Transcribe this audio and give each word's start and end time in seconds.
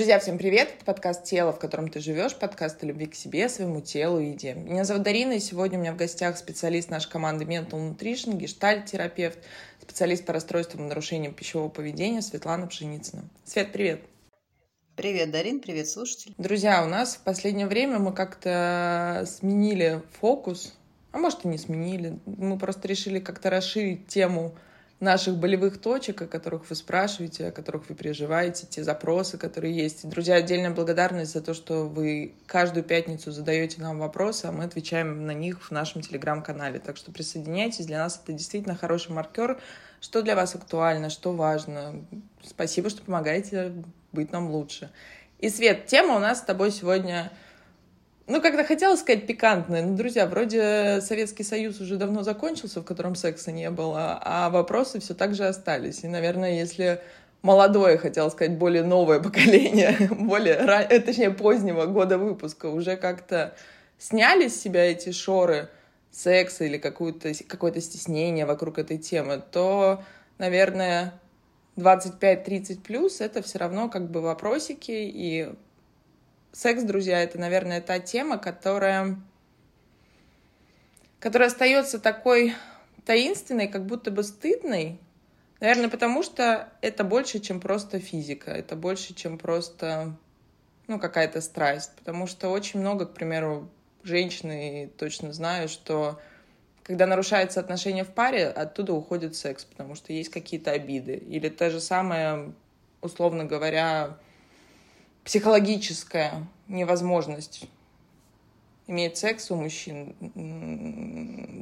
Друзья, 0.00 0.18
всем 0.18 0.38
привет! 0.38 0.70
Это 0.76 0.84
подкаст 0.86 1.24
«Тело, 1.24 1.52
в 1.52 1.58
котором 1.58 1.90
ты 1.90 2.00
живешь», 2.00 2.34
подкаст 2.34 2.82
о 2.82 2.86
любви 2.86 3.04
к 3.04 3.14
себе, 3.14 3.50
своему 3.50 3.82
телу 3.82 4.18
и 4.18 4.30
еде. 4.30 4.54
Меня 4.54 4.84
зовут 4.84 5.02
Дарина, 5.02 5.34
и 5.34 5.40
сегодня 5.40 5.76
у 5.78 5.82
меня 5.82 5.92
в 5.92 5.96
гостях 5.96 6.38
специалист 6.38 6.88
нашей 6.88 7.10
команды 7.10 7.44
Mental 7.44 7.72
Nutrition, 7.72 8.34
гештальт-терапевт, 8.38 9.38
специалист 9.78 10.24
по 10.24 10.32
расстройствам 10.32 10.86
и 10.86 10.88
нарушениям 10.88 11.34
пищевого 11.34 11.68
поведения 11.68 12.22
Светлана 12.22 12.66
Пшеницына. 12.66 13.24
Свет, 13.44 13.72
привет! 13.72 14.00
Привет, 14.96 15.32
Дарин, 15.32 15.60
привет, 15.60 15.86
слушатель. 15.86 16.32
Друзья, 16.38 16.82
у 16.82 16.88
нас 16.88 17.16
в 17.16 17.20
последнее 17.20 17.66
время 17.66 17.98
мы 17.98 18.14
как-то 18.14 19.26
сменили 19.26 20.00
фокус, 20.18 20.72
а 21.12 21.18
может 21.18 21.44
и 21.44 21.48
не 21.48 21.58
сменили, 21.58 22.18
мы 22.24 22.58
просто 22.58 22.88
решили 22.88 23.18
как-то 23.18 23.50
расширить 23.50 24.06
тему 24.06 24.54
наших 25.00 25.36
болевых 25.36 25.80
точек, 25.80 26.22
о 26.22 26.26
которых 26.26 26.68
вы 26.68 26.76
спрашиваете, 26.76 27.48
о 27.48 27.52
которых 27.52 27.88
вы 27.88 27.94
переживаете, 27.94 28.66
те 28.68 28.84
запросы, 28.84 29.38
которые 29.38 29.74
есть. 29.74 30.06
Друзья, 30.06 30.34
отдельная 30.34 30.70
благодарность 30.70 31.32
за 31.32 31.40
то, 31.40 31.54
что 31.54 31.88
вы 31.88 32.34
каждую 32.46 32.84
пятницу 32.84 33.32
задаете 33.32 33.80
нам 33.80 33.98
вопросы, 33.98 34.44
а 34.44 34.52
мы 34.52 34.64
отвечаем 34.64 35.24
на 35.24 35.32
них 35.32 35.62
в 35.62 35.70
нашем 35.70 36.02
телеграм-канале. 36.02 36.78
Так 36.78 36.98
что 36.98 37.12
присоединяйтесь, 37.12 37.86
для 37.86 37.98
нас 37.98 38.20
это 38.22 38.34
действительно 38.34 38.76
хороший 38.76 39.12
маркер, 39.12 39.58
что 40.02 40.20
для 40.20 40.36
вас 40.36 40.54
актуально, 40.54 41.08
что 41.08 41.32
важно. 41.32 42.04
Спасибо, 42.44 42.90
что 42.90 43.02
помогаете 43.02 43.72
быть 44.12 44.32
нам 44.32 44.50
лучше. 44.50 44.90
И, 45.38 45.48
Свет, 45.48 45.86
тема 45.86 46.16
у 46.16 46.18
нас 46.18 46.40
с 46.40 46.42
тобой 46.42 46.70
сегодня 46.70 47.32
ну, 48.30 48.40
когда 48.40 48.64
хотела 48.64 48.96
сказать 48.96 49.26
пикантное, 49.26 49.82
ну, 49.82 49.96
друзья, 49.96 50.26
вроде 50.26 51.00
Советский 51.00 51.42
Союз 51.42 51.80
уже 51.80 51.96
давно 51.96 52.22
закончился, 52.22 52.80
в 52.80 52.84
котором 52.84 53.16
секса 53.16 53.50
не 53.50 53.70
было, 53.70 54.20
а 54.22 54.50
вопросы 54.50 55.00
все 55.00 55.14
так 55.14 55.34
же 55.34 55.46
остались. 55.46 56.04
И, 56.04 56.08
наверное, 56.08 56.52
если 56.52 57.00
молодое, 57.42 57.98
хотела 57.98 58.28
сказать, 58.30 58.56
более 58.56 58.84
новое 58.84 59.20
поколение, 59.22 59.96
более, 60.10 60.54
э, 60.54 61.00
точнее, 61.00 61.30
позднего 61.30 61.86
года 61.86 62.18
выпуска 62.18 62.66
уже 62.66 62.96
как-то 62.96 63.54
сняли 63.98 64.48
с 64.48 64.60
себя 64.60 64.84
эти 64.84 65.10
шоры 65.10 65.68
секса 66.12 66.64
или 66.64 66.78
какое-то 66.78 67.32
какое 67.48 67.78
стеснение 67.80 68.46
вокруг 68.46 68.78
этой 68.78 68.98
темы, 68.98 69.42
то, 69.50 70.02
наверное, 70.38 71.14
25-30 71.76 72.80
плюс 72.82 73.20
это 73.20 73.42
все 73.42 73.58
равно 73.58 73.88
как 73.88 74.10
бы 74.10 74.20
вопросики, 74.20 74.92
и 74.92 75.50
секс, 76.52 76.82
друзья, 76.82 77.22
это, 77.22 77.38
наверное, 77.38 77.80
та 77.80 77.98
тема, 77.98 78.38
которая, 78.38 79.18
которая 81.18 81.48
остается 81.48 81.98
такой 81.98 82.54
таинственной, 83.04 83.68
как 83.68 83.86
будто 83.86 84.10
бы 84.10 84.22
стыдной. 84.22 84.98
Наверное, 85.60 85.88
потому 85.88 86.22
что 86.22 86.72
это 86.80 87.04
больше, 87.04 87.38
чем 87.38 87.60
просто 87.60 87.98
физика, 87.98 88.50
это 88.50 88.76
больше, 88.76 89.14
чем 89.14 89.36
просто 89.36 90.16
ну, 90.86 90.98
какая-то 90.98 91.40
страсть. 91.40 91.92
Потому 91.96 92.26
что 92.26 92.48
очень 92.48 92.80
много, 92.80 93.06
к 93.06 93.14
примеру, 93.14 93.68
женщины 94.02 94.90
точно 94.96 95.32
знаю, 95.32 95.68
что 95.68 96.20
когда 96.82 97.06
нарушается 97.06 97.60
отношения 97.60 98.04
в 98.04 98.12
паре, 98.12 98.48
оттуда 98.48 98.94
уходит 98.94 99.36
секс, 99.36 99.64
потому 99.64 99.94
что 99.94 100.12
есть 100.12 100.30
какие-то 100.30 100.72
обиды. 100.72 101.14
Или 101.14 101.48
та 101.48 101.70
же 101.70 101.80
самая, 101.80 102.52
условно 103.00 103.44
говоря, 103.44 104.16
психологическая 105.24 106.46
невозможность 106.68 107.68
иметь 108.86 109.16
секс 109.16 109.50
у 109.50 109.56
мужчин, 109.56 110.14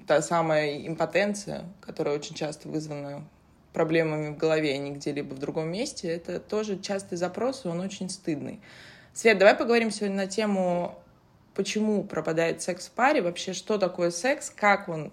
та 0.06 0.22
самая 0.22 0.86
импотенция, 0.86 1.64
которая 1.80 2.14
очень 2.14 2.34
часто 2.34 2.68
вызвана 2.68 3.24
проблемами 3.72 4.30
в 4.30 4.38
голове, 4.38 4.74
а 4.74 4.78
не 4.78 4.92
где-либо 4.92 5.34
в 5.34 5.38
другом 5.38 5.70
месте, 5.70 6.08
это 6.08 6.40
тоже 6.40 6.78
частый 6.78 7.18
запрос, 7.18 7.64
и 7.64 7.68
он 7.68 7.80
очень 7.80 8.08
стыдный. 8.08 8.60
Свет, 9.12 9.38
давай 9.38 9.54
поговорим 9.54 9.90
сегодня 9.90 10.16
на 10.16 10.26
тему, 10.26 10.98
почему 11.54 12.02
пропадает 12.04 12.62
секс 12.62 12.88
в 12.88 12.92
паре, 12.92 13.20
вообще 13.20 13.52
что 13.52 13.78
такое 13.78 14.10
секс, 14.10 14.48
как 14.48 14.88
он, 14.88 15.12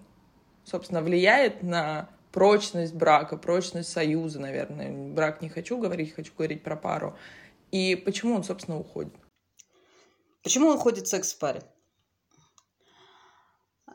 собственно, 0.64 1.02
влияет 1.02 1.64
на 1.64 2.08
прочность 2.32 2.94
брака, 2.94 3.38
прочность 3.38 3.90
союза, 3.90 4.40
наверное. 4.40 4.92
Брак 4.92 5.42
не 5.42 5.50
хочу 5.50 5.78
говорить, 5.78 6.14
хочу 6.14 6.32
говорить 6.38 6.64
про 6.64 6.76
пару. 6.76 7.16
И 7.72 7.96
почему 7.96 8.36
он, 8.36 8.44
собственно, 8.44 8.80
уходит? 8.80 9.14
Почему 10.44 10.74
уходит 10.74 11.08
секс 11.08 11.34
в 11.34 11.40
паре? 11.40 11.64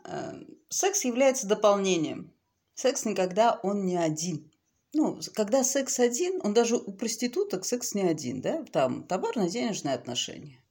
Эм, 0.04 0.58
секс 0.68 1.04
является 1.04 1.46
дополнением. 1.46 2.32
Секс 2.74 3.04
никогда 3.04 3.60
он 3.62 3.86
не 3.86 3.96
один. 3.96 4.50
Ну, 4.92 5.20
когда 5.34 5.62
секс 5.62 6.00
один, 6.00 6.40
он 6.42 6.52
даже 6.52 6.76
у 6.76 6.92
проституток 6.92 7.64
секс 7.64 7.94
не 7.94 8.02
один, 8.02 8.40
да? 8.40 8.64
Там 8.72 9.04
товарно-денежные 9.04 9.94
отношения. 9.94 10.64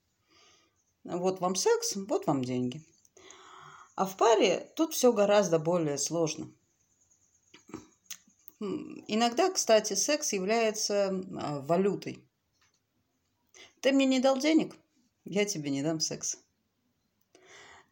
Вот 1.03 1.39
вам 1.39 1.55
секс, 1.55 1.95
вот 1.95 2.27
вам 2.27 2.43
деньги. 2.43 2.83
А 3.95 4.05
в 4.05 4.17
паре 4.17 4.71
тут 4.75 4.93
все 4.93 5.13
гораздо 5.13 5.59
более 5.59 5.97
сложно. 5.97 6.51
Иногда, 8.59 9.49
кстати, 9.51 9.93
секс 9.93 10.33
является 10.33 11.23
а, 11.37 11.61
валютой. 11.61 12.28
Ты 13.81 13.93
мне 13.93 14.05
не 14.05 14.19
дал 14.19 14.37
денег, 14.37 14.75
я 15.23 15.45
тебе 15.45 15.69
не 15.69 15.81
дам 15.81 15.99
секс. 15.99 16.37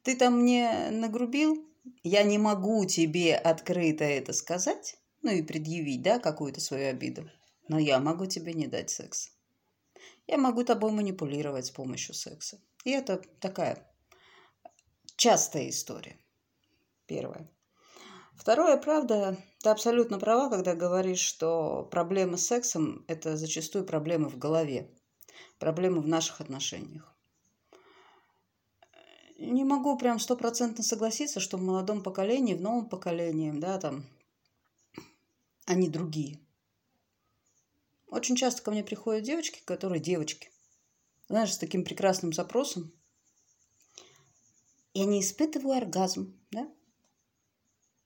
Ты 0.03 0.17
там 0.17 0.41
мне 0.41 0.89
нагрубил, 0.91 1.65
я 2.03 2.23
не 2.23 2.37
могу 2.37 2.85
тебе 2.85 3.35
открыто 3.35 4.03
это 4.03 4.33
сказать, 4.33 4.97
ну 5.21 5.31
и 5.31 5.41
предъявить, 5.41 6.01
да, 6.01 6.19
какую-то 6.19 6.59
свою 6.59 6.89
обиду, 6.89 7.29
но 7.67 7.79
я 7.79 7.99
могу 7.99 8.25
тебе 8.25 8.53
не 8.53 8.67
дать 8.67 8.89
секс. 8.89 9.31
Я 10.27 10.37
могу 10.37 10.63
тобой 10.65 10.91
манипулировать 10.91 11.67
с 11.67 11.71
помощью 11.71 12.13
секса. 12.13 12.59
И 12.83 12.91
это 12.91 13.21
такая 13.39 13.87
частая 15.15 15.69
история. 15.69 16.17
Первое. 17.05 17.49
Второе, 18.35 18.77
правда, 18.77 19.37
ты 19.59 19.69
абсолютно 19.69 20.19
права, 20.19 20.49
когда 20.49 20.75
говоришь, 20.75 21.21
что 21.21 21.87
проблемы 21.89 22.37
с 22.37 22.45
сексом– 22.45 23.05
это 23.07 23.37
зачастую 23.37 23.85
проблемы 23.85 24.29
в 24.29 24.37
голове 24.37 24.91
проблемы 25.59 26.01
в 26.01 26.07
наших 26.07 26.41
отношениях. 26.41 27.13
Не 29.39 29.63
могу 29.63 29.97
прям 29.97 30.19
стопроцентно 30.19 30.83
согласиться, 30.83 31.39
что 31.39 31.57
в 31.57 31.61
молодом 31.61 32.01
поколении, 32.01 32.55
в 32.55 32.61
новом 32.61 32.89
поколении, 32.89 33.51
да, 33.51 33.77
там, 33.77 34.03
они 35.65 35.89
другие. 35.89 36.39
Очень 38.07 38.35
часто 38.35 38.63
ко 38.63 38.71
мне 38.71 38.83
приходят 38.83 39.23
девочки, 39.23 39.61
которые 39.65 39.99
девочки, 39.99 40.49
знаешь, 41.27 41.53
с 41.53 41.57
таким 41.57 41.83
прекрасным 41.83 42.33
запросом. 42.33 42.91
Я 44.93 45.05
не 45.05 45.21
испытываю 45.21 45.77
оргазм, 45.77 46.39
да? 46.49 46.73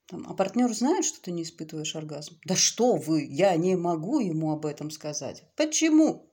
Там, 0.08 0.26
а 0.28 0.34
партнер 0.34 0.74
знает, 0.74 1.06
что 1.06 1.22
ты 1.22 1.32
не 1.32 1.44
испытываешь 1.44 1.96
оргазм? 1.96 2.38
Да 2.46 2.58
что 2.58 2.98
вы, 2.98 3.24
я 3.24 3.56
не 3.56 3.78
могу 3.78 4.20
ему 4.20 4.52
об 4.52 4.66
этом 4.66 4.92
сказать. 4.92 5.46
Почему? 5.56 6.31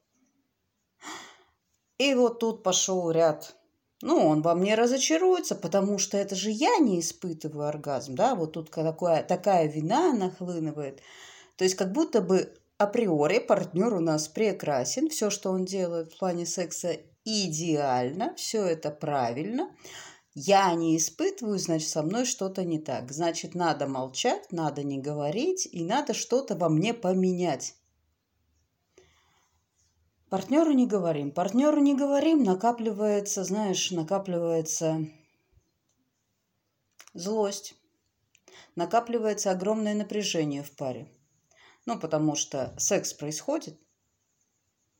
И 1.98 2.14
вот 2.14 2.38
тут 2.38 2.62
пошел 2.62 3.10
ряд. 3.10 3.56
Ну, 4.00 4.28
он 4.28 4.42
во 4.42 4.54
мне 4.54 4.76
разочаруется, 4.76 5.56
потому 5.56 5.98
что 5.98 6.16
это 6.16 6.36
же 6.36 6.50
я 6.50 6.78
не 6.78 7.00
испытываю 7.00 7.66
оргазм, 7.66 8.14
да, 8.14 8.36
вот 8.36 8.52
тут 8.52 8.70
такая, 8.70 9.24
такая 9.24 9.66
вина 9.66 10.12
нахлынывает. 10.12 11.02
То 11.56 11.64
есть 11.64 11.74
как 11.74 11.92
будто 11.92 12.20
бы 12.20 12.54
априори 12.78 13.40
партнер 13.40 13.92
у 13.94 14.00
нас 14.00 14.28
прекрасен, 14.28 15.08
все, 15.08 15.30
что 15.30 15.50
он 15.50 15.64
делает 15.64 16.12
в 16.12 16.18
плане 16.18 16.46
секса, 16.46 16.96
идеально, 17.24 18.34
все 18.36 18.64
это 18.64 18.92
правильно. 18.92 19.68
Я 20.34 20.72
не 20.74 20.96
испытываю, 20.96 21.58
значит, 21.58 21.88
со 21.88 22.04
мной 22.04 22.24
что-то 22.24 22.62
не 22.64 22.78
так. 22.78 23.10
Значит, 23.10 23.56
надо 23.56 23.88
молчать, 23.88 24.52
надо 24.52 24.84
не 24.84 24.98
говорить, 24.98 25.68
и 25.70 25.82
надо 25.82 26.14
что-то 26.14 26.54
во 26.54 26.68
мне 26.68 26.94
поменять. 26.94 27.74
Партнеру 30.30 30.72
не 30.72 30.86
говорим. 30.86 31.30
Партнеру 31.30 31.80
не 31.80 31.94
говорим, 31.94 32.42
накапливается, 32.42 33.44
знаешь, 33.44 33.90
накапливается 33.90 35.06
злость, 37.14 37.74
накапливается 38.76 39.50
огромное 39.50 39.94
напряжение 39.94 40.62
в 40.62 40.70
паре. 40.72 41.10
Ну, 41.86 41.98
потому 41.98 42.34
что 42.34 42.74
секс 42.78 43.14
происходит, 43.14 43.80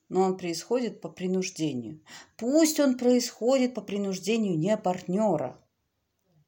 но 0.09 0.23
он 0.23 0.39
происходит 0.39 1.03
по 1.03 1.11
принуждению. 1.11 2.03
Пусть 2.39 2.81
он 2.81 2.97
происходит 2.97 3.75
по 3.75 3.83
принуждению 3.83 4.59
не 4.59 4.79
партнера. 4.79 5.63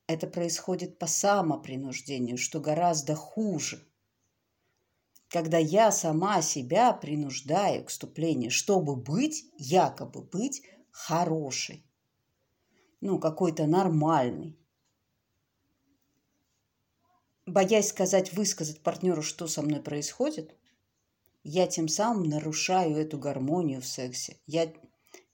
Это 0.07 0.27
происходит 0.27 0.99
по 0.99 1.07
самопринуждению, 1.07 2.39
что 2.39 2.61
гораздо 2.61 3.15
хуже 3.15 3.90
когда 5.31 5.59
я 5.59 5.93
сама 5.93 6.43
себя 6.43 6.93
принуждаю 6.93 7.85
к 7.85 7.89
вступлению, 7.89 8.51
чтобы 8.51 8.97
быть, 8.97 9.45
якобы 9.57 10.23
быть 10.23 10.63
хорошей, 10.91 11.87
ну, 13.01 13.21
какой-то 13.21 13.67
нормальный. 13.67 14.59
Боясь 17.47 17.89
сказать, 17.89 18.33
высказать 18.33 18.83
партнеру, 18.83 19.23
что 19.23 19.47
со 19.47 19.63
мной 19.63 19.81
происходит, 19.81 20.57
я 21.45 21.67
тем 21.69 21.89
самым 21.89 22.25
нарушаю 22.25 22.97
эту 22.97 23.17
гармонию 23.17 23.81
в 23.81 23.87
сексе. 23.87 24.37
Я 24.47 24.73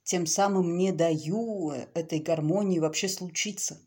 тем 0.05 0.27
самым 0.27 0.77
не 0.77 0.93
даю 0.93 1.71
этой 1.71 2.21
гармонии 2.21 2.79
вообще 2.79 3.09
случиться. 3.09 3.81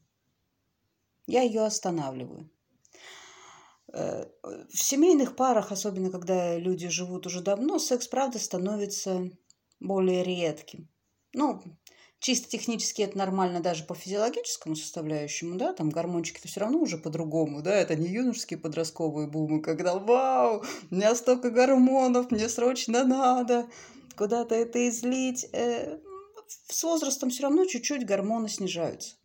Я 1.27 1.44
ее 1.44 1.61
останавливаю. 1.61 2.50
Э, 3.94 4.25
в 4.44 4.83
семейных 4.83 5.36
парах, 5.36 5.71
особенно 5.71 6.12
когда 6.12 6.57
люди 6.57 6.88
живут 6.89 7.25
уже 7.25 7.41
давно, 7.41 7.80
секс, 7.80 8.07
правда, 8.07 8.39
становится 8.39 9.30
более 9.80 10.24
редким. 10.24 10.89
Ну, 11.33 11.62
чисто 12.19 12.50
технически 12.50 13.01
это 13.01 13.18
нормально 13.18 13.62
даже 13.62 13.83
по 13.83 13.95
физиологическому 13.95 14.75
составляющему, 14.75 15.57
да, 15.57 15.74
там 15.74 15.89
гормончики-то 15.89 16.47
все 16.47 16.59
равно 16.59 16.80
уже 16.80 16.97
по-другому, 16.97 17.62
да, 17.62 17.75
это 17.75 17.95
не 17.95 18.09
юношеские 18.09 18.59
подростковые 18.59 19.27
бумы, 19.27 19.62
когда 19.62 19.97
«Вау, 19.97 20.63
у 20.92 20.95
меня 20.95 21.15
столько 21.15 21.50
гормонов, 21.50 22.31
мне 22.31 22.50
срочно 22.50 23.03
надо 23.03 23.68
куда-то 24.15 24.56
это 24.56 24.88
излить». 24.89 25.47
Э, 25.53 26.00
с 26.68 26.83
возрастом 26.83 27.30
все 27.30 27.44
равно 27.44 27.65
чуть-чуть 27.65 28.06
гормоны 28.06 28.50
снижаются. 28.50 29.15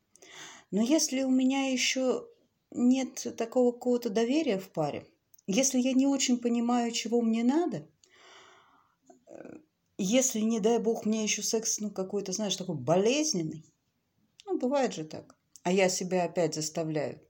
Но 0.70 0.82
если 0.82 1.22
у 1.22 1.30
меня 1.30 1.70
еще 1.70 2.26
нет 2.74 3.26
такого 3.38 3.72
какого-то 3.72 4.10
доверия 4.10 4.58
в 4.58 4.70
паре, 4.70 5.06
если 5.46 5.78
я 5.78 5.92
не 5.92 6.06
очень 6.06 6.38
понимаю, 6.38 6.92
чего 6.92 7.20
мне 7.22 7.44
надо, 7.44 7.88
э, 9.26 9.58
если, 9.96 10.40
не 10.40 10.60
дай 10.60 10.78
бог, 10.78 11.06
мне 11.06 11.22
еще 11.22 11.42
секс, 11.42 11.80
ну, 11.80 11.90
какой-то, 11.90 12.32
знаешь, 12.32 12.56
такой 12.56 12.76
болезненный, 12.76 13.64
ну, 14.46 14.58
бывает 14.58 14.92
же 14.94 15.04
так, 15.04 15.36
а 15.62 15.72
я 15.72 15.88
себя 15.88 16.24
опять 16.24 16.54
заставляю, 16.54 17.20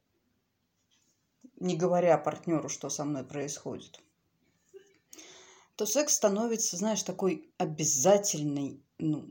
не 1.61 1.76
говоря 1.76 2.19
партнеру, 2.19 2.69
что 2.69 2.88
со 2.88 3.05
мной 3.05 3.25
происходит, 3.25 4.00
то 5.76 5.87
секс 5.87 6.14
становится, 6.14 6.76
знаешь, 6.76 7.02
такой 7.02 7.52
обязательной 7.58 8.82
ну, 8.99 9.26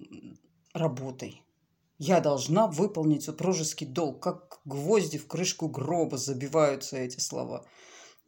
работой. 0.74 1.42
Я 1.98 2.20
должна 2.20 2.68
выполнить 2.68 3.24
супружеский 3.24 3.88
долг, 3.88 4.22
как 4.22 4.53
гвозди 4.66 5.18
в 5.18 5.28
крышку 5.28 5.68
гроба 5.68 6.18
забиваются 6.18 6.98
эти 6.98 7.20
слова. 7.20 7.66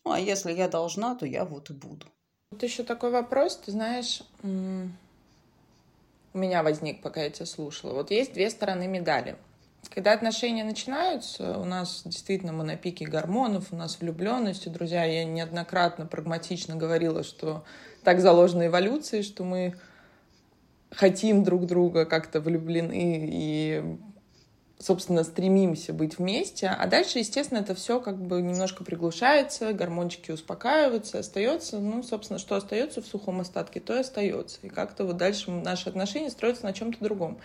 Ну, 0.04 0.12
а 0.12 0.20
если 0.20 0.52
я 0.52 0.68
должна, 0.68 1.16
то 1.16 1.26
я 1.26 1.46
вот 1.46 1.70
и 1.70 1.74
буду. 1.74 2.08
Вот 2.52 2.64
еще 2.64 2.84
такой 2.84 3.12
вопрос, 3.12 3.58
ты 3.58 3.72
знаешь, 3.72 4.22
у 4.44 6.38
меня 6.38 6.64
возник, 6.64 7.02
пока 7.02 7.24
я 7.24 7.30
тебя 7.30 7.46
слушала. 7.46 7.94
Вот 7.94 8.12
есть 8.12 8.34
две 8.34 8.50
стороны 8.50 8.88
медали. 8.88 9.38
Когда 9.90 10.14
отношения 10.14 10.64
начинаются, 10.64 11.58
у 11.58 11.66
нас 11.66 12.02
действительно 12.06 12.54
мы 12.54 12.64
на 12.64 12.76
пике 12.76 13.06
гормонов, 13.06 13.72
у 13.72 13.76
нас 13.76 14.00
влюбленность. 14.00 14.72
Друзья, 14.72 15.04
я 15.04 15.26
неоднократно 15.26 16.06
прагматично 16.06 16.76
говорила, 16.76 17.24
что 17.24 17.64
так 18.04 18.20
заложено 18.20 18.68
эволюцией, 18.68 19.24
что 19.24 19.44
мы 19.44 19.76
хотим 20.92 21.44
друг 21.44 21.66
друга, 21.66 22.06
как-то 22.06 22.42
влюблены 22.42 23.30
и 23.32 23.98
собственно, 24.80 25.24
стремимся 25.24 25.94
быть 25.94 26.18
вместе, 26.18 26.68
а 26.68 26.86
дальше, 26.88 27.20
естественно, 27.20 27.60
это 27.60 27.76
все 27.76 28.00
как 28.00 28.18
бы 28.18 28.42
немножко 28.42 28.84
приглушается, 28.84 29.74
гормончики 29.74 30.32
успокаиваются, 30.32 31.20
остается, 31.20 31.80
ну, 31.80 32.04
собственно, 32.04 32.40
что 32.40 32.56
остается 32.56 33.02
в 33.02 33.08
сухом 33.08 33.40
остатке, 33.40 33.80
то 33.80 33.96
и 33.96 34.00
остается. 34.00 34.60
И 34.64 34.70
как-то 34.70 35.06
вот 35.06 35.18
дальше 35.18 35.50
наши 35.52 35.90
отношения 35.90 36.30
строятся 36.30 36.66
на 36.66 36.74
чем-то 36.74 37.04
другом. 37.04 37.40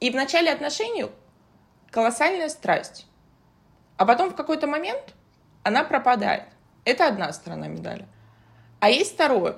И 0.00 0.10
в 0.10 0.14
начале 0.14 0.52
отношений 0.52 1.06
колоссальная 1.90 2.48
страсть, 2.48 3.06
а 3.96 4.04
потом 4.04 4.30
в 4.30 4.36
какой-то 4.36 4.66
момент 4.66 5.14
она 5.62 5.84
пропадает. 5.84 6.44
Это 6.84 7.08
одна 7.08 7.32
сторона 7.32 7.68
медали. 7.68 8.06
А 8.80 8.90
есть 8.90 9.14
второе, 9.14 9.56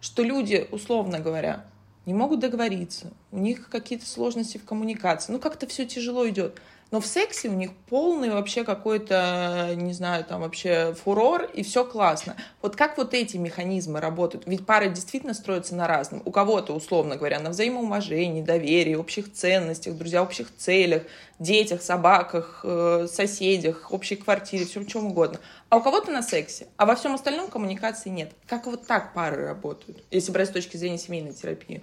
что 0.00 0.22
люди, 0.22 0.68
условно 0.70 1.20
говоря, 1.20 1.64
не 2.04 2.14
могут 2.14 2.40
договориться, 2.40 3.12
у 3.32 3.38
них 3.38 3.68
какие-то 3.68 4.06
сложности 4.06 4.58
в 4.58 4.64
коммуникации, 4.64 5.32
ну 5.32 5.40
как-то 5.40 5.66
все 5.66 5.86
тяжело 5.86 6.28
идет. 6.28 6.60
Но 6.92 7.00
в 7.00 7.06
сексе 7.06 7.48
у 7.48 7.54
них 7.54 7.70
полный 7.88 8.28
вообще 8.28 8.64
какой-то, 8.64 9.70
не 9.74 9.94
знаю, 9.94 10.24
там 10.24 10.42
вообще 10.42 10.92
фурор, 10.92 11.44
и 11.44 11.62
все 11.62 11.86
классно. 11.86 12.36
Вот 12.60 12.76
как 12.76 12.98
вот 12.98 13.14
эти 13.14 13.38
механизмы 13.38 13.98
работают? 13.98 14.46
Ведь 14.46 14.66
пары 14.66 14.90
действительно 14.90 15.32
строятся 15.32 15.74
на 15.74 15.88
разном. 15.88 16.20
У 16.26 16.30
кого-то, 16.30 16.74
условно 16.74 17.16
говоря, 17.16 17.40
на 17.40 17.48
взаимоуважении, 17.48 18.42
доверии, 18.42 18.94
общих 18.94 19.32
ценностях, 19.32 19.96
друзья, 19.96 20.22
общих 20.22 20.54
целях, 20.54 21.04
детях, 21.38 21.80
собаках, 21.80 22.60
э, 22.62 23.06
соседях, 23.10 23.90
общей 23.90 24.16
квартире, 24.16 24.66
всем 24.66 24.84
чем 24.84 25.06
угодно. 25.06 25.40
А 25.70 25.78
у 25.78 25.80
кого-то 25.80 26.10
на 26.10 26.20
сексе, 26.22 26.66
а 26.76 26.84
во 26.84 26.94
всем 26.94 27.14
остальном 27.14 27.48
коммуникации 27.48 28.10
нет. 28.10 28.32
Как 28.46 28.66
вот 28.66 28.86
так 28.86 29.14
пары 29.14 29.46
работают, 29.46 30.04
если 30.10 30.30
брать 30.30 30.50
с 30.50 30.52
точки 30.52 30.76
зрения 30.76 30.98
семейной 30.98 31.32
терапии? 31.32 31.82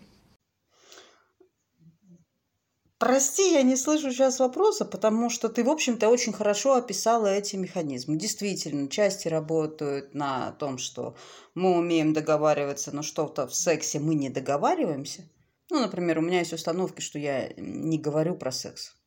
Прости, 3.00 3.54
я 3.54 3.62
не 3.62 3.78
слышу 3.78 4.12
сейчас 4.12 4.42
вопроса, 4.42 4.84
потому 4.84 5.30
что 5.30 5.48
ты, 5.48 5.63
в 5.63 5.69
общем-то, 5.69 6.10
очень 6.10 6.34
хорошо 6.34 6.74
описала 6.74 7.28
эти 7.28 7.56
механизмы. 7.56 8.18
Действительно, 8.18 8.90
части 8.90 9.30
работают 9.30 10.13
на 10.13 10.51
том, 10.51 10.78
что 10.78 11.16
мы 11.56 11.78
умеем 11.78 12.12
договариваться, 12.12 12.94
но 12.94 13.01
что-то 13.01 13.48
в 13.48 13.56
сексе 13.56 14.00
мы 14.00 14.16
не 14.16 14.30
договариваемся. 14.30 15.24
Ну, 15.72 15.80
например, 15.80 16.19
у 16.19 16.22
меня 16.22 16.40
есть 16.40 16.51
установки, 16.51 17.00
что 17.00 17.19
я 17.19 17.54
не 17.56 17.98
говорю 17.98 18.36
про 18.36 18.51
секс. 18.51 18.98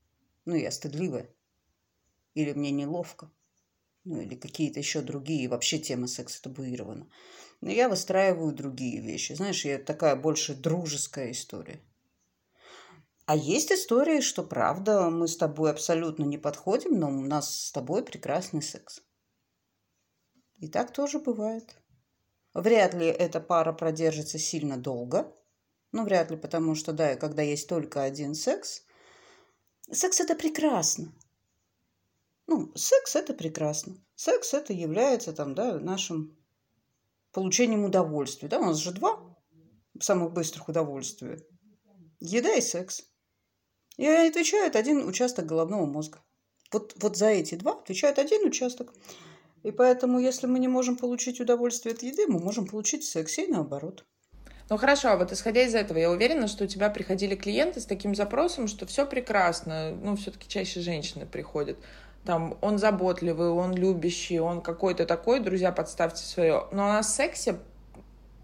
Ну, 0.47 0.55
я 0.55 0.71
стыдливая. 0.71 1.29
Или 2.33 2.55
мне 2.55 2.71
неловко. 2.71 3.31
Ну, 4.05 4.23
или 4.23 4.37
какие-то 4.37 4.81
еще 4.81 5.03
другие 5.03 5.51
вообще 5.51 5.79
темы 5.79 6.09
секса 6.09 6.43
табуированы. 6.43 7.11
Но 7.61 7.71
я 7.71 7.91
выстраиваю 7.91 8.55
другие 8.55 9.03
вещи. 9.03 9.35
Знаешь, 9.35 9.67
я 9.67 9.79
такая 9.79 10.17
больше 10.17 10.55
дружеская 10.55 11.33
история. 11.33 11.83
А 13.25 13.37
есть 13.37 13.71
истории, 13.71 14.21
что 14.21 14.43
правда, 14.43 15.09
мы 15.09 15.29
с 15.29 15.37
тобой 15.37 15.71
абсолютно 15.71 16.25
не 16.25 16.39
подходим, 16.39 16.99
но 16.99 17.09
у 17.09 17.21
нас 17.21 17.67
с 17.67 17.73
тобой 17.73 18.05
прекрасный 18.05 18.63
секс. 18.63 19.03
И 20.59 20.69
так 20.69 20.93
тоже 20.93 21.19
бывает. 21.19 21.77
Вряд 22.55 22.95
ли 22.95 23.07
эта 23.07 23.41
пара 23.41 23.73
продержится 23.73 24.39
сильно 24.39 24.77
долго. 24.77 25.33
Ну, 25.93 26.05
вряд 26.05 26.31
ли, 26.31 26.37
потому 26.37 26.75
что, 26.75 26.93
да, 26.93 27.17
когда 27.17 27.43
есть 27.43 27.69
только 27.69 28.03
один 28.03 28.35
секс, 28.35 28.83
секс 29.91 30.21
это 30.21 30.35
прекрасно. 30.35 31.13
Ну, 32.47 32.73
секс 32.75 33.15
это 33.17 33.35
прекрасно. 33.35 33.97
Секс 34.17 34.53
это 34.53 34.73
является 34.73 35.33
там, 35.33 35.55
да, 35.55 35.79
нашим 35.79 36.37
получением 37.33 37.85
удовольствия. 37.85 38.49
Да, 38.49 38.59
у 38.59 38.65
нас 38.65 38.79
же 38.79 38.93
два 38.93 39.21
самых 40.01 40.33
быстрых 40.33 40.69
удовольствия. 40.69 41.41
Еда 42.21 42.55
и 42.55 42.61
секс. 42.61 43.12
И 43.97 44.07
отвечает 44.07 44.77
один 44.77 45.07
участок 45.07 45.47
головного 45.47 45.87
мозга. 45.87 46.19
Вот, 46.73 46.95
вот 46.97 47.17
за 47.17 47.29
эти 47.29 47.55
два 47.55 47.73
отвечает 47.73 48.19
один 48.19 48.47
участок. 48.47 48.93
И 49.63 49.71
поэтому, 49.71 50.19
если 50.19 50.47
мы 50.47 50.59
не 50.59 50.69
можем 50.69 50.97
получить 50.97 51.41
удовольствие 51.41 51.95
от 51.95 52.03
еды, 52.03 52.27
мы 52.27 52.39
можем 52.39 52.67
получить 52.67 53.05
секс 53.05 53.39
и 53.39 53.47
наоборот. 53.47 54.05
Ну 54.71 54.77
хорошо, 54.79 55.11
а 55.11 55.17
вот 55.17 55.33
исходя 55.33 55.63
из 55.63 55.75
этого, 55.75 55.99
я 55.99 56.11
уверена, 56.11 56.49
что 56.49 56.65
у 56.65 56.67
тебя 56.67 56.89
приходили 56.89 57.35
клиенты 57.35 57.81
с 57.81 57.85
таким 57.85 58.15
запросом, 58.15 58.69
что 58.69 58.87
все 58.87 59.05
прекрасно, 59.05 59.91
ну 59.91 60.17
все-таки 60.17 60.49
чаще 60.49 60.81
женщины 60.81 61.27
приходят. 61.27 61.77
Там 62.25 62.57
он 62.61 62.79
заботливый, 62.79 63.51
он 63.51 63.75
любящий, 63.75 64.39
он 64.39 64.63
какой-то 64.63 65.05
такой, 65.07 65.41
друзья, 65.41 65.73
подставьте 65.73 66.25
свое. 66.25 66.69
Но 66.73 66.85
у 66.85 66.89
нас 66.89 67.09
в 67.09 67.15
сексе 67.15 67.59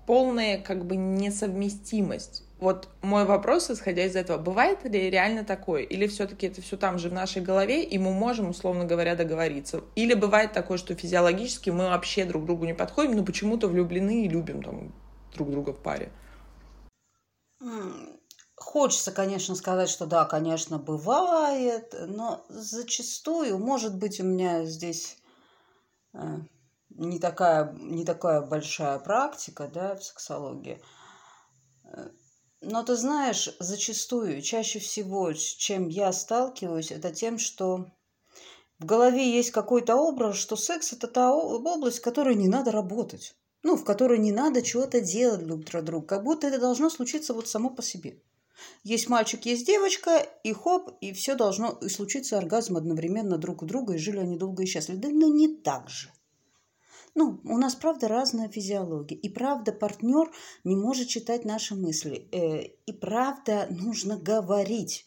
полная 0.07 0.61
как 0.61 0.85
бы 0.85 0.97
несовместимость. 0.97 2.45
Вот 2.59 2.89
мой 3.03 3.25
вопрос, 3.25 3.71
исходя 3.71 4.05
из 4.05 4.17
этого, 4.17 4.37
бывает 4.37 4.85
ли 4.85 5.11
реально 5.11 5.45
такое? 5.45 5.83
Или 5.83 6.09
все-таки 6.09 6.49
это 6.49 6.61
все 6.61 6.77
там 6.77 6.99
же 6.99 7.09
в 7.09 7.13
нашей 7.13 7.41
голове, 7.41 7.85
и 7.85 7.99
мы 7.99 8.13
можем, 8.13 8.51
условно 8.51 8.85
говоря, 8.85 9.15
договориться? 9.15 9.85
Или 9.95 10.15
бывает 10.15 10.53
такое, 10.53 10.77
что 10.77 10.95
физиологически 10.97 11.71
мы 11.71 11.85
вообще 11.85 12.25
друг 12.25 12.47
другу 12.47 12.65
не 12.65 12.75
подходим, 12.75 13.13
но 13.13 13.25
почему-то 13.25 13.69
влюблены 13.69 14.25
и 14.25 14.29
любим 14.29 14.63
там 14.65 14.93
друг 15.35 15.51
друга 15.51 15.73
в 15.73 15.81
паре? 15.81 16.11
Хочется, 18.57 19.13
конечно, 19.13 19.55
сказать, 19.55 19.89
что 19.89 20.07
да, 20.07 20.25
конечно, 20.25 20.79
бывает, 20.79 21.95
но 22.09 22.45
зачастую, 22.49 23.57
может 23.59 23.97
быть, 23.97 24.19
у 24.19 24.25
меня 24.25 24.65
здесь 24.65 25.17
э, 26.13 26.39
не 26.91 27.21
такая, 27.21 27.73
не 27.79 28.05
такая 28.05 28.41
большая 28.41 28.99
практика 28.99 29.71
да, 29.73 29.95
в 29.95 30.03
сексологии. 30.03 30.83
Но 32.61 32.83
ты 32.83 32.97
знаешь, 32.97 33.55
зачастую, 33.61 34.43
чаще 34.43 34.81
всего, 34.81 35.33
с 35.33 35.43
чем 35.43 35.89
я 35.89 36.13
сталкиваюсь, 36.13 36.91
это 36.91 37.13
тем, 37.13 37.39
что 37.39 37.87
в 38.79 38.85
голове 38.85 39.31
есть 39.31 39.53
какой-то 39.53 39.97
образ, 39.97 40.37
что 40.37 40.57
секс 40.57 40.93
это 40.93 41.07
та 41.07 41.35
область, 41.35 41.99
в 41.99 42.03
которой 42.03 42.35
не 42.35 42.49
надо 42.49 42.73
работать. 42.73 43.37
Ну, 43.63 43.77
в 43.77 43.85
которой 43.85 44.19
не 44.19 44.33
надо 44.33 44.63
чего-то 44.63 45.01
делать 45.01 45.45
друг 45.45 45.65
для 45.65 45.83
друга. 45.83 46.07
Как 46.07 46.25
будто 46.25 46.47
это 46.47 46.59
должно 46.59 46.91
случиться 46.91 47.35
вот 47.35 47.49
само 47.49 47.71
по 47.71 47.83
себе. 47.83 48.23
Есть 48.83 49.09
мальчик, 49.09 49.47
есть 49.47 49.67
девочка, 49.67 50.27
и 50.43 50.53
хоп, 50.53 50.91
и 51.01 51.13
все 51.13 51.35
должно 51.35 51.79
и 51.81 51.89
случиться 51.89 52.39
оргазм 52.39 52.77
одновременно 52.77 53.39
друг 53.39 53.63
у 53.63 53.67
друга, 53.67 53.95
и 53.95 53.99
жили 53.99 54.19
они 54.19 54.37
долго 54.37 54.63
и 54.63 54.67
счастливо. 54.67 55.01
Да 55.01 55.09
ну 55.09 55.33
не 55.33 55.49
так 55.49 55.89
же. 55.89 56.13
Ну, 57.21 57.41
у 57.43 57.59
нас, 57.59 57.75
правда, 57.75 58.07
разная 58.07 58.49
физиология. 58.49 59.17
И 59.17 59.29
правда, 59.29 59.73
партнер 59.73 60.31
не 60.63 60.77
может 60.77 61.09
читать 61.09 61.45
наши 61.45 61.75
мысли. 61.75 62.29
Э, 62.31 62.63
и 62.87 62.93
правда, 62.93 63.67
нужно 63.71 64.17
говорить. 64.17 65.05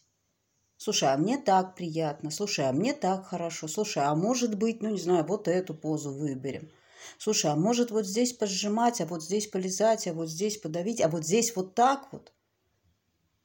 Слушай, 0.76 1.14
а 1.14 1.18
мне 1.18 1.38
так 1.38 1.74
приятно. 1.74 2.30
Слушай, 2.30 2.68
а 2.68 2.74
мне 2.74 2.92
так 2.92 3.28
хорошо. 3.28 3.70
Слушай, 3.70 4.04
а 4.04 4.14
может 4.14 4.56
быть, 4.56 4.82
ну 4.82 4.90
не 4.90 5.00
знаю, 5.00 5.24
вот 5.26 5.48
эту 5.48 5.74
позу 5.74 6.12
выберем. 6.12 6.70
Слушай, 7.18 7.52
а 7.52 7.56
может 7.56 7.92
вот 7.92 8.06
здесь 8.06 8.34
пожимать, 8.34 9.00
а 9.00 9.06
вот 9.06 9.24
здесь 9.24 9.48
полезать, 9.48 10.06
а 10.06 10.14
вот 10.14 10.28
здесь 10.28 10.58
подавить, 10.58 11.00
а 11.00 11.08
вот 11.08 11.24
здесь 11.24 11.56
вот 11.56 11.76
так 11.76 12.12
вот. 12.12 12.34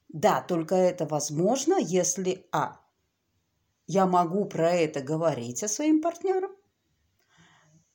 Да, 0.09 0.41
только 0.41 0.75
это 0.75 1.05
возможно, 1.05 1.77
если 1.79 2.45
А. 2.51 2.81
Я 3.85 4.07
могу 4.07 4.43
про 4.43 4.73
это 4.73 4.99
говорить 4.99 5.59
со 5.59 5.69
своим 5.69 6.01
партнером. 6.01 6.56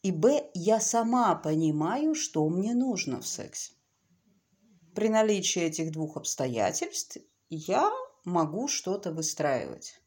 И 0.02 0.11
Б. 0.11 0.50
Я 0.54 0.80
сама 0.80 1.35
понимаю, 1.37 2.16
что 2.16 2.49
мне 2.49 2.75
нужно 2.75 3.21
в 3.21 3.26
сексе. 3.26 3.73
При 4.94 5.09
наличии 5.09 5.62
этих 5.62 5.92
двух 5.92 6.16
обстоятельств 6.16 7.18
я 7.49 7.88
могу 8.25 8.66
что-то 8.66 9.12
выстраивать. 9.12 10.00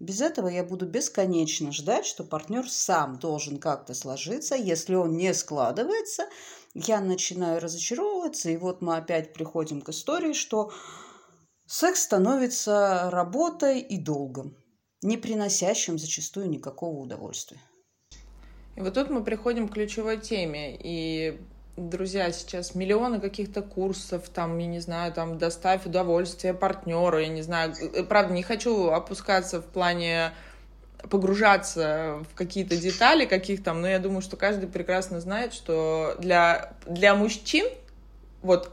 Без 0.00 0.20
этого 0.20 0.48
я 0.48 0.64
буду 0.64 0.86
бесконечно 0.86 1.72
ждать, 1.72 2.04
что 2.06 2.24
партнер 2.24 2.68
сам 2.68 3.18
должен 3.18 3.58
как-то 3.58 3.94
сложиться. 3.94 4.56
Если 4.56 4.94
он 4.94 5.16
не 5.16 5.32
складывается, 5.32 6.28
я 6.74 7.00
начинаю 7.00 7.60
разочаровываться, 7.60 8.50
и 8.50 8.56
вот 8.56 8.82
мы 8.82 8.96
опять 8.96 9.32
приходим 9.32 9.80
к 9.80 9.90
истории, 9.90 10.32
что 10.32 10.72
секс 11.66 12.02
становится 12.02 13.10
работой 13.10 13.80
и 13.80 13.96
долгом, 13.96 14.56
не 15.02 15.16
приносящим 15.16 15.98
зачастую 15.98 16.50
никакого 16.50 16.98
удовольствия. 16.98 17.62
И 18.76 18.80
вот 18.80 18.94
тут 18.94 19.10
мы 19.10 19.24
приходим 19.24 19.68
к 19.68 19.72
ключевой 19.72 20.18
теме. 20.18 20.76
И, 20.78 21.40
друзья, 21.76 22.30
сейчас 22.30 22.74
миллионы 22.74 23.20
каких-то 23.20 23.62
курсов, 23.62 24.28
там, 24.28 24.56
я 24.58 24.66
не 24.66 24.80
знаю, 24.80 25.12
там, 25.12 25.38
доставь 25.38 25.86
удовольствие 25.86 26.52
партнеру, 26.52 27.18
я 27.18 27.28
не 27.28 27.42
знаю. 27.42 27.74
Э, 27.94 28.04
правда, 28.04 28.34
не 28.34 28.42
хочу 28.42 28.90
опускаться 28.90 29.60
в 29.62 29.64
плане 29.64 30.32
погружаться 31.10 32.24
в 32.30 32.34
какие-то 32.34 32.76
детали 32.76 33.26
каких 33.26 33.62
там, 33.62 33.80
но 33.80 33.88
я 33.88 33.98
думаю, 33.98 34.22
что 34.22 34.36
каждый 34.36 34.68
прекрасно 34.68 35.20
знает, 35.20 35.52
что 35.52 36.16
для, 36.18 36.72
для 36.86 37.14
мужчин 37.14 37.66
вот 38.42 38.72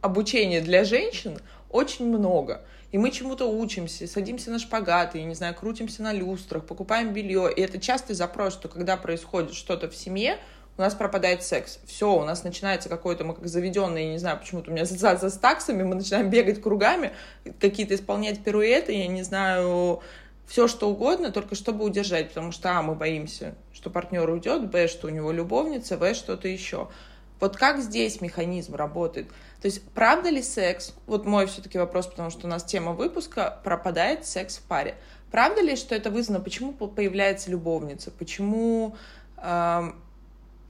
обучение 0.00 0.60
для 0.60 0.84
женщин 0.84 1.38
очень 1.70 2.08
много. 2.08 2.62
И 2.90 2.98
мы 2.98 3.10
чему-то 3.10 3.46
учимся, 3.46 4.06
садимся 4.06 4.50
на 4.50 4.58
шпагаты, 4.58 5.18
я 5.18 5.24
не 5.24 5.34
знаю, 5.34 5.54
крутимся 5.54 6.02
на 6.02 6.12
люстрах, 6.12 6.64
покупаем 6.64 7.12
белье. 7.12 7.52
И 7.54 7.60
это 7.60 7.78
частый 7.78 8.16
запрос, 8.16 8.54
что 8.54 8.68
когда 8.68 8.96
происходит 8.96 9.52
что-то 9.52 9.90
в 9.90 9.96
семье, 9.96 10.38
у 10.78 10.80
нас 10.80 10.94
пропадает 10.94 11.42
секс. 11.42 11.80
Все, 11.86 12.14
у 12.14 12.24
нас 12.24 12.44
начинается 12.44 12.88
какой-то, 12.88 13.24
мы 13.24 13.34
как 13.34 13.46
заведенные, 13.46 14.06
я 14.06 14.12
не 14.12 14.18
знаю, 14.18 14.38
почему-то 14.38 14.70
у 14.70 14.72
меня 14.72 14.84
ассоциация 14.84 15.28
с 15.28 15.36
таксами, 15.36 15.82
мы 15.82 15.96
начинаем 15.96 16.30
бегать 16.30 16.62
кругами, 16.62 17.12
какие-то 17.60 17.94
исполнять 17.94 18.42
пируэты, 18.42 18.92
я 18.92 19.08
не 19.08 19.22
знаю, 19.24 20.00
все 20.46 20.68
что 20.68 20.88
угодно, 20.88 21.30
только 21.30 21.56
чтобы 21.56 21.84
удержать, 21.84 22.28
потому 22.28 22.52
что, 22.52 22.78
а, 22.78 22.82
мы 22.82 22.94
боимся, 22.94 23.54
что 23.72 23.90
партнер 23.90 24.28
уйдет, 24.30 24.70
б, 24.70 24.86
что 24.88 25.08
у 25.08 25.10
него 25.10 25.32
любовница, 25.32 25.98
в, 25.98 26.14
что-то 26.14 26.48
еще. 26.48 26.88
Вот 27.40 27.56
как 27.56 27.80
здесь 27.80 28.20
механизм 28.20 28.74
работает? 28.74 29.28
То 29.60 29.66
есть 29.66 29.82
правда 29.90 30.30
ли 30.30 30.42
секс, 30.42 30.94
вот 31.06 31.26
мой 31.26 31.46
все-таки 31.46 31.78
вопрос, 31.78 32.06
потому 32.06 32.30
что 32.30 32.46
у 32.46 32.50
нас 32.50 32.62
тема 32.64 32.92
выпуска, 32.92 33.60
пропадает 33.64 34.24
секс 34.24 34.58
в 34.58 34.62
паре. 34.62 34.96
Правда 35.32 35.60
ли, 35.60 35.76
что 35.76 35.94
это 35.94 36.10
вызвано, 36.10 36.40
почему 36.40 36.72
появляется 36.72 37.50
любовница, 37.50 38.10
почему 38.10 38.96
э, 39.36 39.92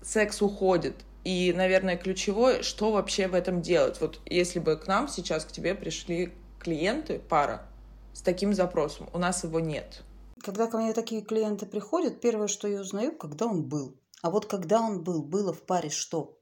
секс 0.03 0.43
уходит? 0.43 0.95
И, 1.25 1.53
наверное, 1.55 1.97
ключевое, 1.97 2.63
что 2.63 2.91
вообще 2.91 3.29
в 3.29 3.35
этом 3.35 3.61
делать? 3.61 4.01
Вот 4.01 4.21
если 4.25 4.59
бы 4.59 4.77
к 4.77 4.87
нам 4.87 5.09
сейчас, 5.09 5.45
к 5.45 5.53
тебе 5.53 5.75
пришли 5.75 6.33
клиенты, 6.59 7.19
пара, 7.19 7.67
с 8.15 8.23
таким 8.23 8.55
запросом. 8.55 9.11
У 9.13 9.19
нас 9.19 9.45
его 9.45 9.61
нет. 9.61 10.03
Когда 10.43 10.67
ко 10.67 10.79
мне 10.79 10.93
такие 10.93 11.23
клиенты 11.23 11.67
приходят, 11.67 12.21
первое, 12.21 12.49
что 12.49 12.67
я 12.67 12.81
узнаю, 12.81 13.13
когда 13.13 13.47
он 13.47 13.69
был. 13.69 14.01
А 14.23 14.31
вот 14.31 14.47
когда 14.47 14.81
он 14.81 15.03
был, 15.05 15.23
было 15.23 15.53
в 15.53 15.63
паре 15.63 15.91
что? 15.91 16.41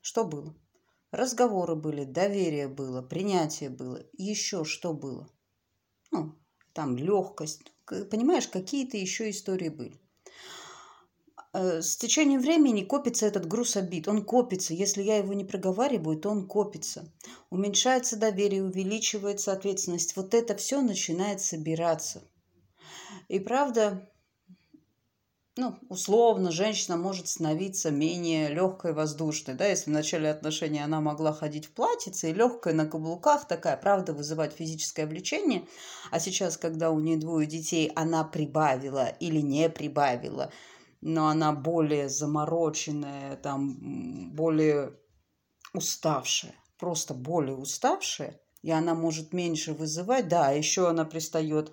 Что 0.00 0.24
было? 0.24 0.54
Разговоры 1.12 1.76
были, 1.76 2.04
доверие 2.04 2.68
было, 2.68 3.00
принятие 3.00 3.70
было, 3.70 4.04
еще 4.16 4.64
что 4.64 4.92
было? 4.92 5.30
Ну, 6.10 6.34
там 6.72 6.96
легкость. 6.96 7.72
Понимаешь, 8.10 8.48
какие-то 8.48 8.96
еще 8.96 9.30
истории 9.30 9.68
были. 9.68 10.00
Э, 11.56 11.80
с 11.80 11.96
течением 11.96 12.40
времени 12.40 12.82
копится 12.82 13.26
этот 13.26 13.46
груз 13.46 13.76
обид. 13.76 14.08
Он 14.08 14.24
копится. 14.24 14.74
Если 14.74 15.02
я 15.02 15.16
его 15.16 15.32
не 15.32 15.44
проговариваю, 15.44 16.18
то 16.18 16.28
он 16.28 16.46
копится. 16.46 17.10
Уменьшается 17.48 18.16
доверие, 18.16 18.62
увеличивается 18.62 19.52
ответственность. 19.52 20.16
Вот 20.16 20.34
это 20.34 20.54
все 20.54 20.82
начинает 20.82 21.40
собираться. 21.40 22.22
И 23.28 23.38
правда, 23.38 24.10
ну, 25.56 25.76
условно, 25.88 26.52
женщина 26.52 26.96
может 26.96 27.28
становиться 27.28 27.90
менее 27.90 28.48
легкой, 28.48 28.92
воздушной. 28.92 29.54
Да? 29.54 29.66
Если 29.66 29.90
в 29.90 29.94
начале 29.94 30.30
отношений 30.30 30.80
она 30.80 31.00
могла 31.00 31.32
ходить 31.32 31.66
в 31.66 31.72
платьице 31.72 32.30
и 32.30 32.34
легкая 32.34 32.74
на 32.74 32.86
каблуках, 32.86 33.48
такая, 33.48 33.76
правда, 33.76 34.12
вызывать 34.12 34.52
физическое 34.52 35.06
влечение. 35.06 35.66
А 36.10 36.20
сейчас, 36.20 36.56
когда 36.56 36.90
у 36.90 37.00
нее 37.00 37.16
двое 37.16 37.46
детей, 37.46 37.90
она 37.94 38.24
прибавила 38.24 39.08
или 39.08 39.40
не 39.40 39.68
прибавила– 39.68 40.52
но 41.00 41.28
она 41.28 41.52
более 41.52 42.08
замороченная, 42.08 43.36
там, 43.36 44.34
более 44.34 44.98
уставшая, 45.72 46.54
просто 46.78 47.14
более 47.14 47.56
уставшая, 47.56 48.40
и 48.62 48.70
она 48.70 48.94
может 48.94 49.32
меньше 49.32 49.72
вызывать. 49.72 50.28
Да, 50.28 50.50
еще 50.50 50.88
она 50.88 51.04
пристает, 51.04 51.72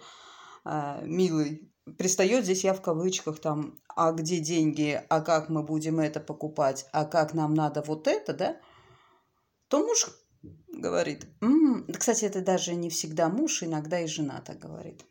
э, 0.65 0.99
милый, 1.03 1.72
пристает 1.97 2.43
здесь 2.45 2.63
я 2.63 2.73
в 2.73 2.81
кавычках, 2.81 3.39
там, 3.39 3.79
а 3.87 4.11
где 4.11 4.39
деньги, 4.39 5.01
а 5.09 5.21
как 5.21 5.49
мы 5.49 5.63
будем 5.63 5.99
это 5.99 6.19
покупать, 6.19 6.85
а 6.91 7.05
как 7.05 7.33
нам 7.33 7.53
надо 7.53 7.81
вот 7.81 8.07
это, 8.07 8.33
да, 8.33 8.57
то 9.67 9.85
муж 9.85 10.09
говорит. 10.67 11.25
М-м". 11.41 11.87
Кстати, 11.93 12.25
это 12.25 12.41
даже 12.41 12.75
не 12.75 12.89
всегда 12.89 13.29
муж, 13.29 13.63
иногда 13.63 13.99
и 13.99 14.07
жена 14.07 14.41
так 14.41 14.59
говорит. 14.59 15.05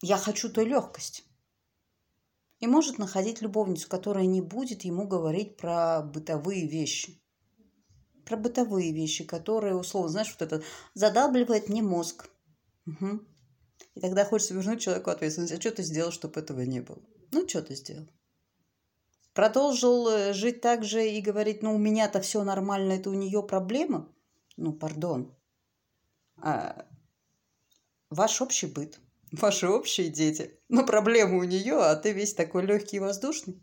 Я 0.00 0.16
хочу 0.16 0.50
той 0.50 0.64
легкости 0.64 1.22
и 2.62 2.66
может 2.68 2.98
находить 2.98 3.42
любовницу, 3.42 3.88
которая 3.88 4.26
не 4.26 4.40
будет 4.40 4.82
ему 4.82 5.06
говорить 5.06 5.56
про 5.56 6.00
бытовые 6.00 6.66
вещи. 6.68 7.20
Про 8.24 8.36
бытовые 8.36 8.92
вещи, 8.92 9.24
которые, 9.24 9.74
условно, 9.74 10.10
знаешь, 10.10 10.34
вот 10.38 10.42
это 10.42 10.64
задалбливает 10.94 11.68
мне 11.68 11.82
мозг. 11.82 12.30
Угу. 12.86 13.20
И 13.94 14.00
тогда 14.00 14.24
хочется 14.24 14.54
вернуть 14.54 14.80
человеку 14.80 15.10
ответственность. 15.10 15.52
А 15.52 15.60
что 15.60 15.70
ты 15.70 15.82
сделал, 15.82 16.12
чтобы 16.12 16.40
этого 16.40 16.60
не 16.62 16.80
было? 16.80 16.98
Ну, 17.30 17.46
что 17.48 17.62
ты 17.62 17.74
сделал? 17.74 18.08
Продолжил 19.34 20.08
э, 20.08 20.32
жить 20.32 20.60
так 20.60 20.84
же 20.84 21.08
и 21.08 21.20
говорить, 21.20 21.62
ну, 21.62 21.74
у 21.74 21.78
меня-то 21.78 22.20
все 22.20 22.42
нормально, 22.42 22.92
это 22.92 23.10
у 23.10 23.14
нее 23.14 23.42
проблема? 23.42 24.12
Ну, 24.56 24.72
пардон. 24.72 25.34
А, 26.36 26.86
ваш 28.10 28.40
общий 28.42 28.66
быт– 28.66 29.00
ваши 29.32 29.68
общие 29.68 30.08
дети. 30.08 30.58
Но 30.68 30.84
проблема 30.84 31.38
у 31.38 31.44
нее, 31.44 31.76
а 31.76 31.96
ты 31.96 32.12
весь 32.12 32.34
такой 32.34 32.64
легкий 32.66 32.96
и 32.96 33.00
воздушный. 33.00 33.62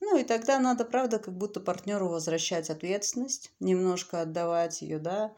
Ну 0.00 0.16
и 0.16 0.24
тогда 0.24 0.58
надо, 0.60 0.84
правда, 0.84 1.18
как 1.18 1.36
будто 1.36 1.60
партнеру 1.60 2.08
возвращать 2.08 2.70
ответственность, 2.70 3.52
немножко 3.60 4.22
отдавать 4.22 4.80
ее, 4.80 4.98
да. 4.98 5.34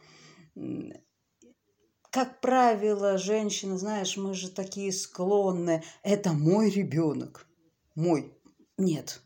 Как 2.10 2.40
правило, 2.40 3.18
женщины, 3.18 3.78
знаешь, 3.78 4.16
мы 4.16 4.34
же 4.34 4.50
такие 4.50 4.92
склонны. 4.92 5.84
Это 6.02 6.32
мой 6.32 6.68
ребенок. 6.68 7.46
Мой. 7.94 8.34
Нет, 8.76 9.22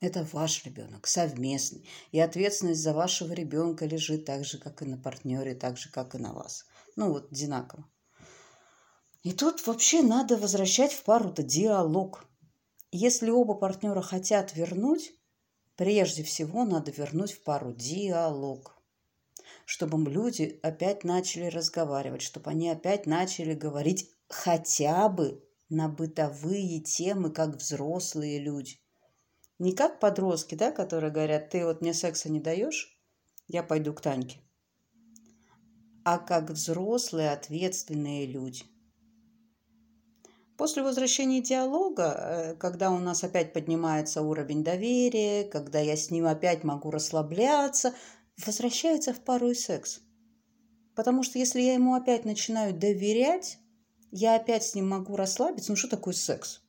это 0.00 0.26
ваш 0.32 0.64
ребенок, 0.64 1.08
совместный. 1.08 1.88
И 2.12 2.20
ответственность 2.20 2.80
за 2.80 2.92
вашего 2.92 3.32
ребенка 3.32 3.86
лежит 3.86 4.24
так 4.24 4.44
же, 4.44 4.58
как 4.58 4.82
и 4.82 4.84
на 4.84 4.96
партнере, 4.96 5.56
так 5.56 5.76
же, 5.78 5.90
как 5.90 6.14
и 6.14 6.18
на 6.18 6.32
вас. 6.32 6.64
Ну 6.94 7.10
вот, 7.10 7.32
одинаково. 7.32 7.84
И 9.24 9.32
тут 9.32 9.66
вообще 9.66 10.02
надо 10.02 10.36
возвращать 10.36 10.92
в 10.92 11.02
пару-то 11.02 11.42
диалог. 11.42 12.24
Если 12.92 13.30
оба 13.30 13.54
партнера 13.54 14.00
хотят 14.00 14.54
вернуть, 14.54 15.12
прежде 15.74 16.22
всего 16.22 16.64
надо 16.64 16.92
вернуть 16.92 17.32
в 17.32 17.42
пару 17.42 17.72
диалог. 17.72 18.77
Чтобы 19.68 19.98
люди 20.10 20.58
опять 20.62 21.04
начали 21.04 21.44
разговаривать, 21.44 22.22
чтобы 22.22 22.48
они 22.48 22.70
опять 22.70 23.04
начали 23.04 23.52
говорить 23.52 24.08
хотя 24.26 25.10
бы 25.10 25.44
на 25.68 25.90
бытовые 25.90 26.80
темы, 26.80 27.30
как 27.30 27.56
взрослые 27.56 28.38
люди. 28.38 28.80
Не 29.58 29.74
как 29.74 30.00
подростки, 30.00 30.54
да, 30.54 30.72
которые 30.72 31.12
говорят, 31.12 31.50
ты 31.50 31.66
вот 31.66 31.82
мне 31.82 31.92
секса 31.92 32.30
не 32.30 32.40
даешь, 32.40 32.98
я 33.46 33.62
пойду 33.62 33.92
к 33.92 34.00
Таньке. 34.00 34.40
А 36.02 36.16
как 36.16 36.48
взрослые, 36.48 37.32
ответственные 37.32 38.24
люди– 38.24 38.62
После 40.58 40.82
возвращения 40.82 41.40
диалога, 41.40 42.16
э, 42.18 42.54
когда 42.56 42.90
у 42.90 42.98
нас 42.98 43.22
опять 43.22 43.52
поднимается 43.52 44.22
уровень 44.22 44.64
доверия, 44.64 45.44
когда 45.44 45.78
я 45.78 45.96
с 45.96 46.10
ним 46.10 46.26
опять 46.26 46.64
могу 46.64 46.90
расслабляться, 46.90 47.94
возвращается 48.44 49.12
в 49.12 49.20
пару 49.20 49.50
и 49.50 49.54
секс. 49.54 50.00
Потому 50.94 51.22
что 51.22 51.38
если 51.38 51.60
я 51.60 51.74
ему 51.74 51.94
опять 51.94 52.24
начинаю 52.24 52.74
доверять, 52.74 53.58
я 54.10 54.36
опять 54.36 54.64
с 54.64 54.74
ним 54.74 54.88
могу 54.88 55.16
расслабиться. 55.16 55.70
Ну, 55.70 55.76
что 55.76 55.88
такое 55.88 56.14
секс? 56.14 56.60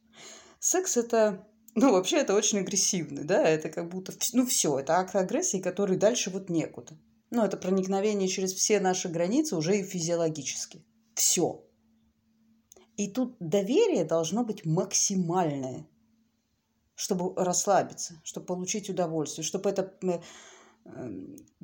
Секс– 0.60 0.98
это, 0.98 1.48
ну, 1.76 1.92
вообще 1.92 2.18
это 2.18 2.36
очень 2.36 2.60
агрессивный, 2.60 3.24
да, 3.24 3.48
это 3.48 3.70
как 3.70 3.90
будто, 3.90 4.14
ну, 4.34 4.46
все, 4.46 4.80
это 4.80 4.98
акт 4.98 5.16
агрессии, 5.16 5.62
который 5.62 5.98
дальше 5.98 6.30
вот 6.30 6.50
некуда. 6.50 6.98
Ну, 7.32 7.44
это 7.44 7.58
проникновение 7.58 8.28
через 8.28 8.54
все 8.54 8.80
наши 8.80 9.08
границы 9.08 9.56
уже 9.56 9.80
и 9.80 9.84
физиологически. 9.84 10.84
Все. 11.16 11.64
И 12.98 13.10
тут 13.10 13.38
доверие 13.40 14.04
должно 14.04 14.44
быть 14.44 14.66
максимальное, 14.66 15.88
чтобы 16.96 17.34
расслабиться, 17.42 18.20
чтобы 18.24 18.48
получить 18.48 18.90
удовольствие, 18.90 19.46
чтобы 19.46 19.70
это 19.70 19.94
э, 20.02 20.20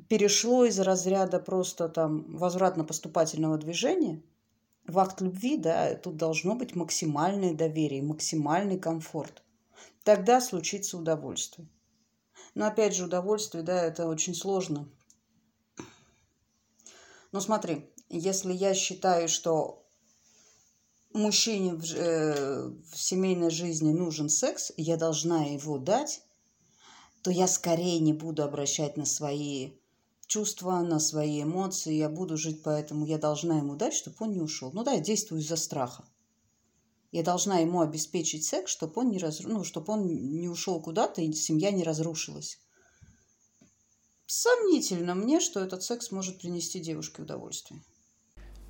перешло 0.08 0.64
из 0.64 0.78
разряда 0.78 1.38
просто 1.38 1.88
там 1.88 2.36
возвратно-поступательного 2.36 3.58
движения 3.58 4.22
в 4.86 4.98
акт 4.98 5.20
любви, 5.20 5.56
да, 5.56 5.94
тут 5.96 6.16
должно 6.16 6.54
быть 6.54 6.74
максимальное 6.74 7.54
доверие, 7.54 8.02
максимальный 8.02 8.78
комфорт. 8.78 9.42
Тогда 10.04 10.40
случится 10.40 10.96
удовольствие. 10.96 11.68
Но 12.54 12.66
опять 12.66 12.94
же, 12.94 13.04
удовольствие, 13.04 13.64
да, 13.64 13.82
это 13.82 14.06
очень 14.06 14.34
сложно. 14.34 14.88
Но 17.32 17.40
смотри, 17.40 17.90
если 18.08 18.52
я 18.52 18.72
считаю, 18.74 19.28
что 19.28 19.84
мужчине 21.12 21.74
в, 21.74 21.84
э, 21.94 22.68
в 22.68 22.96
семейной 22.96 23.50
жизни 23.50 23.92
нужен 23.92 24.28
секс, 24.28 24.72
я 24.76 24.96
должна 24.96 25.44
его 25.44 25.78
дать, 25.78 26.22
то 27.26 27.32
я 27.32 27.48
скорее 27.48 27.98
не 27.98 28.12
буду 28.12 28.44
обращать 28.44 28.96
на 28.96 29.04
свои 29.04 29.72
чувства, 30.28 30.78
на 30.82 31.00
свои 31.00 31.42
эмоции, 31.42 31.92
я 31.92 32.08
буду 32.08 32.36
жить 32.36 32.62
поэтому, 32.62 33.04
я 33.04 33.18
должна 33.18 33.58
ему 33.58 33.74
дать, 33.74 33.94
чтобы 33.94 34.14
он 34.20 34.32
не 34.32 34.40
ушел. 34.40 34.70
Ну 34.72 34.84
да, 34.84 34.92
я 34.92 35.00
действую 35.00 35.40
из-за 35.40 35.56
страха. 35.56 36.04
Я 37.10 37.24
должна 37.24 37.58
ему 37.58 37.80
обеспечить 37.80 38.44
секс, 38.44 38.70
чтобы 38.70 39.00
он 39.00 39.10
не, 39.10 39.18
раз... 39.18 39.40
ну, 39.40 39.64
чтобы 39.64 39.94
он 39.94 40.06
не 40.06 40.48
ушел 40.48 40.80
куда-то 40.80 41.20
и 41.20 41.32
семья 41.32 41.72
не 41.72 41.82
разрушилась. 41.82 42.60
Сомнительно 44.26 45.16
мне, 45.16 45.40
что 45.40 45.58
этот 45.58 45.82
секс 45.82 46.12
может 46.12 46.38
принести 46.38 46.78
девушке 46.78 47.22
удовольствие. 47.22 47.82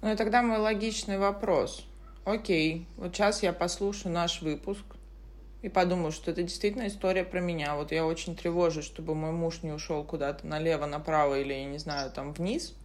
Ну 0.00 0.10
и 0.10 0.16
тогда 0.16 0.40
мой 0.40 0.60
логичный 0.60 1.18
вопрос– 1.18 1.84
окей, 2.25 2.88
вот 2.96 3.14
сейчас 3.14 3.42
я 3.42 3.52
послушаю 3.52 4.14
наш 4.14 4.40
выпуск 4.40 4.95
и 5.66 5.68
подумаю, 5.68 6.12
что 6.12 6.30
это 6.30 6.44
действительно 6.44 6.87
история 6.87 7.25
про 7.25 7.40
меня. 7.40 7.75
Вот 7.75 7.90
я 7.90 8.06
очень 8.06 8.37
тревожусь, 8.37 8.85
чтобы 8.85 9.16
мой 9.16 9.32
муж 9.32 9.64
не 9.64 9.73
ушел 9.73 10.04
куда-то 10.04 10.46
налево, 10.46 10.87
направо 10.87 11.40
или, 11.40 11.52
я 11.52 11.64
не 11.64 11.78
знаю, 11.78 12.12
там 12.12 12.32
вниз. 12.32 12.76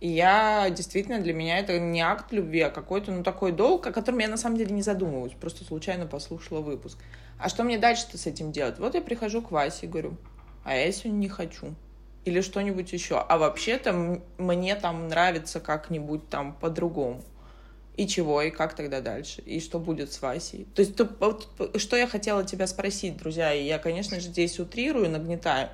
И 0.00 0.08
я 0.08 0.70
действительно 0.70 1.18
для 1.18 1.34
меня 1.34 1.58
это 1.58 1.80
не 1.80 2.00
акт 2.00 2.30
любви, 2.30 2.60
а 2.60 2.70
какой-то, 2.70 3.10
ну, 3.10 3.24
такой 3.24 3.50
долг, 3.50 3.88
о 3.88 3.92
котором 3.92 4.20
я 4.20 4.28
на 4.28 4.36
самом 4.36 4.56
деле 4.56 4.72
не 4.72 4.82
задумываюсь, 4.82 5.32
просто 5.32 5.64
случайно 5.64 6.06
послушала 6.06 6.60
выпуск. 6.60 6.96
А 7.40 7.48
что 7.48 7.64
мне 7.64 7.76
дальше-то 7.76 8.16
с 8.18 8.26
этим 8.28 8.52
делать? 8.52 8.78
Вот 8.78 8.94
я 8.94 9.00
прихожу 9.00 9.42
к 9.42 9.50
Васе 9.50 9.86
и 9.86 9.88
говорю, 9.88 10.16
а 10.62 10.76
я 10.76 10.92
сегодня 10.92 11.18
не 11.18 11.28
хочу. 11.28 11.74
Или 12.24 12.40
что-нибудь 12.40 12.92
еще. 12.92 13.18
А 13.18 13.36
вообще-то 13.36 14.20
мне 14.38 14.76
там 14.76 15.08
нравится 15.08 15.58
как-нибудь 15.58 16.28
там 16.28 16.52
по-другому 16.52 17.24
и 17.96 18.06
чего, 18.06 18.42
и 18.42 18.50
как 18.50 18.74
тогда 18.74 19.00
дальше, 19.00 19.42
и 19.42 19.60
что 19.60 19.78
будет 19.78 20.12
с 20.12 20.20
Васей. 20.20 20.66
То 20.74 20.80
есть, 20.80 20.96
то, 20.96 21.40
что 21.76 21.96
я 21.96 22.06
хотела 22.06 22.44
тебя 22.44 22.66
спросить, 22.66 23.16
друзья, 23.16 23.52
и 23.52 23.64
я, 23.64 23.78
конечно 23.78 24.20
же, 24.20 24.28
здесь 24.28 24.58
утрирую, 24.58 25.10
нагнетаю, 25.10 25.70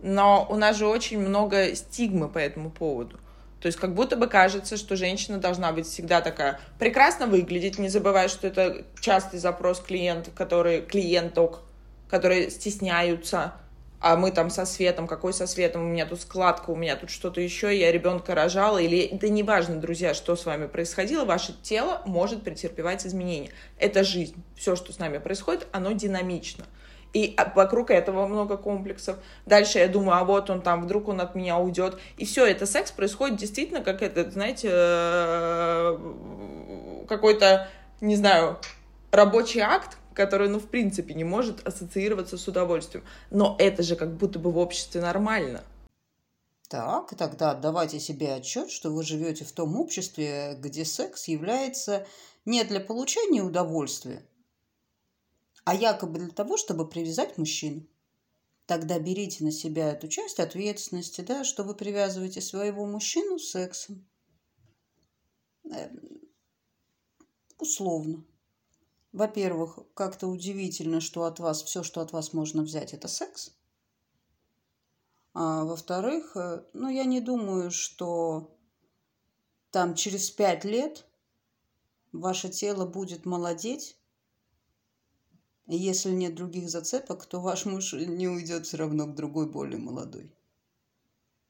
но 0.00 0.46
у 0.48 0.56
нас 0.56 0.76
же 0.76 0.86
очень 0.86 1.18
много 1.18 1.74
стигмы 1.74 2.28
по 2.28 2.38
этому 2.38 2.70
поводу. 2.70 3.18
То 3.60 3.68
есть 3.68 3.78
как 3.78 3.94
будто 3.94 4.16
бы 4.16 4.28
кажется, 4.28 4.76
что 4.76 4.96
женщина 4.96 5.38
должна 5.38 5.72
быть 5.72 5.86
всегда 5.86 6.20
такая 6.20 6.60
прекрасно 6.78 7.26
выглядеть, 7.26 7.78
не 7.78 7.88
забывая, 7.88 8.28
что 8.28 8.46
это 8.46 8.84
частый 9.00 9.40
запрос 9.40 9.80
клиентов, 9.80 10.34
которые, 10.34 10.82
клиенток, 10.82 11.60
которые 12.08 12.50
стесняются, 12.50 13.54
а 14.00 14.16
мы 14.16 14.30
там 14.30 14.50
со 14.50 14.66
светом, 14.66 15.06
какой 15.06 15.32
со 15.32 15.46
светом, 15.46 15.82
у 15.82 15.88
меня 15.88 16.06
тут 16.06 16.20
складка, 16.20 16.70
у 16.70 16.76
меня 16.76 16.96
тут 16.96 17.10
что-то 17.10 17.40
еще, 17.40 17.76
я 17.76 17.90
ребенка 17.90 18.34
рожала, 18.34 18.78
или 18.78 19.08
да 19.12 19.28
неважно, 19.28 19.76
друзья, 19.76 20.14
что 20.14 20.36
с 20.36 20.44
вами 20.44 20.66
происходило, 20.66 21.24
ваше 21.24 21.54
тело 21.62 22.02
может 22.04 22.42
претерпевать 22.42 23.06
изменения. 23.06 23.50
Это 23.78 24.04
жизнь. 24.04 24.42
Все, 24.56 24.76
что 24.76 24.92
с 24.92 24.98
нами 24.98 25.18
происходит, 25.18 25.66
оно 25.72 25.92
динамично. 25.92 26.66
И 27.12 27.34
вокруг 27.54 27.90
этого 27.90 28.26
много 28.26 28.58
комплексов. 28.58 29.16
Дальше 29.46 29.78
я 29.78 29.88
думаю, 29.88 30.18
а 30.18 30.24
вот 30.24 30.50
он 30.50 30.60
там, 30.60 30.82
вдруг 30.82 31.08
он 31.08 31.22
от 31.22 31.34
меня 31.34 31.56
уйдет. 31.56 31.98
И 32.18 32.26
все, 32.26 32.44
это 32.44 32.66
секс 32.66 32.90
происходит 32.90 33.36
действительно 33.36 33.80
как 33.80 34.02
это, 34.02 34.30
знаете, 34.30 34.68
э, 34.70 35.98
какой-то, 37.08 37.68
не 38.02 38.16
знаю, 38.16 38.58
рабочий 39.12 39.60
акт, 39.60 39.96
который, 40.16 40.48
ну, 40.48 40.58
в 40.58 40.68
принципе, 40.68 41.14
не 41.14 41.24
может 41.24 41.64
ассоциироваться 41.66 42.38
с 42.38 42.48
удовольствием. 42.48 43.04
Но 43.30 43.54
это 43.58 43.82
же 43.82 43.94
как 43.94 44.16
будто 44.16 44.38
бы 44.38 44.50
в 44.50 44.58
обществе 44.58 45.00
нормально. 45.02 45.62
Так, 46.68 47.14
тогда 47.16 47.52
отдавайте 47.52 48.00
себе 48.00 48.34
отчет, 48.34 48.70
что 48.70 48.90
вы 48.90 49.04
живете 49.04 49.44
в 49.44 49.52
том 49.52 49.78
обществе, 49.78 50.56
где 50.58 50.84
секс 50.84 51.28
является 51.28 52.06
не 52.44 52.64
для 52.64 52.80
получения 52.80 53.42
удовольствия, 53.42 54.26
а 55.64 55.74
якобы 55.74 56.18
для 56.18 56.30
того, 56.30 56.56
чтобы 56.56 56.88
привязать 56.88 57.38
мужчину. 57.38 57.86
Тогда 58.64 58.98
берите 58.98 59.44
на 59.44 59.52
себя 59.52 59.92
эту 59.92 60.08
часть 60.08 60.40
ответственности, 60.40 61.20
да, 61.20 61.44
что 61.44 61.62
вы 61.62 61.74
привязываете 61.74 62.40
своего 62.40 62.84
мужчину 62.84 63.38
сексом. 63.38 64.04
Эм, 65.70 66.00
условно. 67.58 68.24
Во-первых, 69.16 69.78
как-то 69.94 70.26
удивительно, 70.26 71.00
что 71.00 71.24
от 71.24 71.38
вас 71.38 71.62
все, 71.62 71.82
что 71.82 72.02
от 72.02 72.12
вас 72.12 72.34
можно 72.34 72.62
взять, 72.62 72.92
это 72.92 73.08
секс. 73.08 73.56
А 75.32 75.64
во-вторых, 75.64 76.36
э, 76.36 76.66
ну, 76.74 76.90
я 76.90 77.06
не 77.06 77.22
думаю, 77.22 77.70
что 77.70 78.54
там 79.70 79.94
через 79.94 80.30
пять 80.30 80.66
лет 80.66 81.06
ваше 82.12 82.50
тело 82.50 82.84
будет 82.84 83.24
молодеть. 83.24 83.96
Если 85.66 86.10
нет 86.10 86.34
других 86.34 86.68
зацепок, 86.68 87.24
то 87.24 87.40
ваш 87.40 87.64
муж 87.64 87.94
не 87.94 88.28
уйдет 88.28 88.66
все 88.66 88.76
равно 88.76 89.06
к 89.06 89.14
другой, 89.14 89.50
более 89.50 89.78
молодой. 89.78 90.30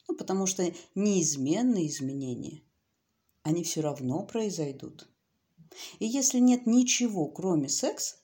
Ну, 0.06 0.14
потому 0.14 0.46
что 0.46 0.72
неизменные 0.94 1.88
изменения, 1.88 2.62
они 3.42 3.64
все 3.64 3.80
равно 3.80 4.24
произойдут. 4.24 5.08
И 5.98 6.06
если 6.06 6.38
нет 6.38 6.66
ничего, 6.66 7.26
кроме 7.26 7.68
секса, 7.68 8.16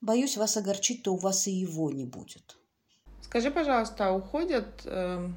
боюсь 0.00 0.36
вас 0.36 0.56
огорчить, 0.56 1.02
то 1.02 1.14
у 1.14 1.16
вас 1.16 1.46
и 1.46 1.52
его 1.52 1.90
не 1.90 2.04
будет. 2.04 2.56
Скажи, 3.22 3.50
пожалуйста, 3.50 4.08
а 4.08 4.12
уходят, 4.12 4.82
э, 4.84 5.28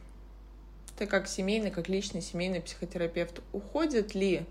ты 0.98 1.06
как 1.06 1.28
семейный, 1.28 1.72
как 1.72 1.88
личный 1.88 2.22
семейный 2.22 2.62
психотерапевт, 2.62 3.42
уходят 3.54 4.14
ли, 4.16 4.46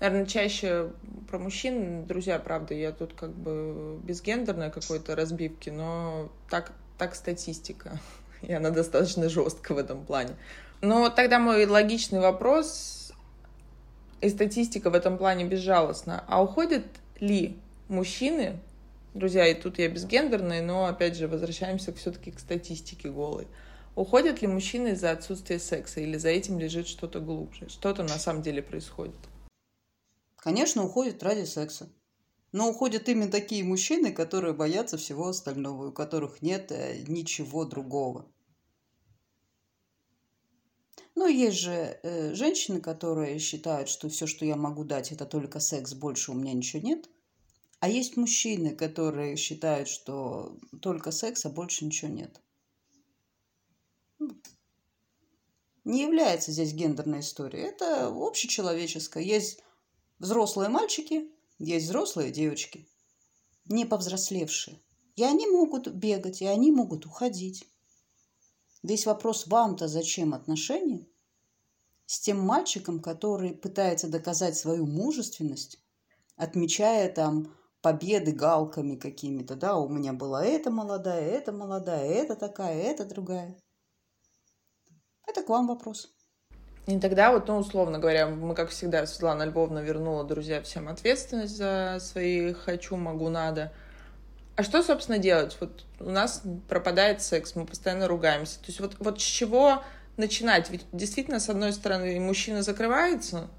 наверное, 0.00 0.26
чаще 0.26 0.90
про 1.28 1.38
мужчин, 1.38 2.06
друзья, 2.06 2.38
правда, 2.38 2.74
я 2.74 2.90
тут 2.90 3.14
как 3.14 3.30
бы 3.30 4.00
без 4.02 4.22
гендерной 4.22 4.72
какой-то 4.72 5.14
разбивки, 5.14 5.70
но 5.70 6.32
так, 6.50 6.72
так 6.98 7.14
статистика, 7.14 8.00
и 8.42 8.52
она 8.52 8.70
достаточно 8.70 9.28
жесткая 9.28 9.76
в 9.76 9.80
этом 9.80 10.04
плане. 10.04 10.34
Но 10.80 11.08
тогда 11.10 11.38
мой 11.38 11.64
логичный 11.66 12.20
вопрос, 12.20 13.03
и 14.24 14.30
статистика 14.30 14.90
в 14.90 14.94
этом 14.94 15.18
плане 15.18 15.44
безжалостна. 15.44 16.24
А 16.28 16.42
уходят 16.42 16.84
ли 17.20 17.56
мужчины, 17.88 18.58
друзья, 19.12 19.46
и 19.46 19.54
тут 19.54 19.78
я 19.78 19.88
безгендерный, 19.88 20.60
но 20.60 20.86
опять 20.86 21.16
же 21.16 21.28
возвращаемся 21.28 21.92
все-таки 21.92 22.30
к 22.30 22.40
статистике 22.40 23.10
голой. 23.10 23.46
Уходят 23.96 24.42
ли 24.42 24.48
мужчины 24.48 24.88
из-за 24.88 25.12
отсутствия 25.12 25.58
секса 25.58 26.00
или 26.00 26.16
за 26.16 26.28
этим 26.28 26.58
лежит 26.58 26.88
что-то 26.88 27.20
глубже? 27.20 27.68
Что-то 27.68 28.02
на 28.02 28.18
самом 28.18 28.42
деле 28.42 28.62
происходит? 28.62 29.14
Конечно, 30.36 30.84
уходят 30.84 31.22
ради 31.22 31.44
секса. 31.44 31.88
Но 32.50 32.70
уходят 32.70 33.08
именно 33.08 33.30
такие 33.30 33.64
мужчины, 33.64 34.12
которые 34.12 34.54
боятся 34.54 34.96
всего 34.96 35.28
остального, 35.28 35.88
у 35.88 35.92
которых 35.92 36.40
нет 36.40 36.70
э, 36.70 37.02
ничего 37.08 37.64
другого. 37.64 38.26
Ну, 41.14 41.26
есть 41.26 41.58
же 41.58 41.98
э, 42.02 42.34
женщины, 42.34 42.80
которые 42.80 43.38
считают, 43.38 43.88
что 43.88 44.08
все, 44.08 44.26
что 44.26 44.44
я 44.44 44.56
могу 44.56 44.84
дать, 44.84 45.12
это 45.12 45.26
только 45.26 45.60
секс, 45.60 45.94
больше 45.94 46.32
у 46.32 46.34
меня 46.34 46.52
ничего 46.52 46.82
нет. 46.82 47.08
А 47.80 47.88
есть 47.88 48.16
мужчины, 48.16 48.74
которые 48.74 49.36
считают, 49.36 49.88
что 49.88 50.58
только 50.80 51.10
секс, 51.10 51.44
а 51.44 51.50
больше 51.50 51.84
ничего 51.84 52.10
нет. 52.10 52.40
Не 55.84 56.02
является 56.02 56.50
здесь 56.50 56.72
гендерной 56.72 57.20
историей. 57.20 57.64
Это 57.64 58.06
общечеловеческое. 58.06 59.22
Есть 59.22 59.62
взрослые 60.18 60.70
мальчики, 60.70 61.30
есть 61.58 61.86
взрослые 61.86 62.32
девочки, 62.32 62.88
не 63.66 63.84
повзрослевшие. 63.84 64.80
И 65.16 65.22
они 65.22 65.46
могут 65.46 65.88
бегать, 65.88 66.40
и 66.40 66.46
они 66.46 66.72
могут 66.72 67.06
уходить. 67.06 67.68
Весь 68.84 69.06
вопрос 69.06 69.46
вам-то 69.46 69.88
зачем 69.88 70.34
отношения 70.34 71.06
с 72.04 72.20
тем 72.20 72.38
мальчиком, 72.38 73.00
который 73.00 73.54
пытается 73.54 74.08
доказать 74.10 74.58
свою 74.58 74.84
мужественность, 74.84 75.82
отмечая 76.36 77.10
там 77.10 77.56
победы 77.80 78.32
галками 78.32 78.96
какими-то, 78.96 79.56
да, 79.56 79.78
у 79.78 79.88
меня 79.88 80.12
была 80.12 80.44
эта 80.44 80.70
молодая, 80.70 81.30
эта 81.30 81.50
молодая, 81.50 82.10
эта 82.10 82.36
такая, 82.36 82.82
эта 82.82 83.06
другая. 83.06 83.56
Это 85.26 85.42
к 85.42 85.48
вам 85.48 85.66
вопрос. 85.66 86.14
И 86.86 87.00
тогда 87.00 87.32
вот, 87.32 87.48
ну, 87.48 87.56
условно 87.56 87.98
говоря, 87.98 88.26
мы, 88.28 88.54
как 88.54 88.68
всегда, 88.68 89.06
Светлана 89.06 89.44
Львовна 89.44 89.78
вернула, 89.78 90.24
друзья, 90.24 90.60
всем 90.60 90.88
ответственность 90.88 91.56
за 91.56 91.96
свои 92.00 92.52
«хочу», 92.52 92.96
«могу», 92.96 93.30
«надо». 93.30 93.72
А 94.56 94.62
что, 94.62 94.82
собственно, 94.82 95.18
делать? 95.18 95.56
Вот 95.60 95.84
у 95.98 96.10
нас 96.10 96.42
пропадает 96.68 97.22
секс, 97.22 97.56
мы 97.56 97.66
постоянно 97.66 98.06
ругаемся. 98.06 98.58
То 98.60 98.66
есть 98.66 98.78
вот, 98.78 98.96
вот 99.00 99.20
с 99.20 99.24
чего 99.24 99.82
начинать? 100.16 100.70
Ведь 100.70 100.86
действительно, 100.92 101.40
с 101.40 101.48
одной 101.48 101.72
стороны, 101.72 102.20
мужчина 102.20 102.62
закрывается, 102.62 103.50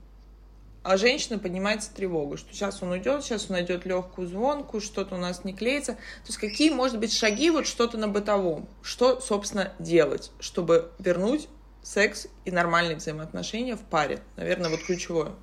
а 0.84 0.96
женщина 0.96 1.38
поднимается 1.38 1.94
тревога, 1.94 2.38
что 2.38 2.54
сейчас 2.54 2.82
он 2.82 2.92
уйдет, 2.92 3.24
сейчас 3.24 3.50
он 3.50 3.58
найдет 3.58 3.86
легкую 3.86 4.28
звонку, 4.28 4.80
что-то 4.80 5.16
у 5.16 5.18
нас 5.18 5.44
не 5.44 5.54
клеится. 5.54 5.94
То 5.94 6.28
есть 6.28 6.38
какие, 6.38 6.70
может 6.70 7.00
быть, 7.00 7.12
шаги, 7.12 7.50
вот 7.50 7.68
что-то 7.68 7.98
на 7.98 8.08
бытовом? 8.08 8.70
Что, 8.82 9.20
собственно, 9.20 9.74
делать, 9.80 10.32
чтобы 10.40 10.94
вернуть 11.00 11.50
секс 11.84 12.28
и 12.46 12.52
нормальные 12.52 12.96
взаимоотношения 12.96 13.76
в 13.76 13.82
паре? 13.82 14.22
Наверное, 14.38 14.70
вот 14.70 14.80
ключевое. 14.82 15.34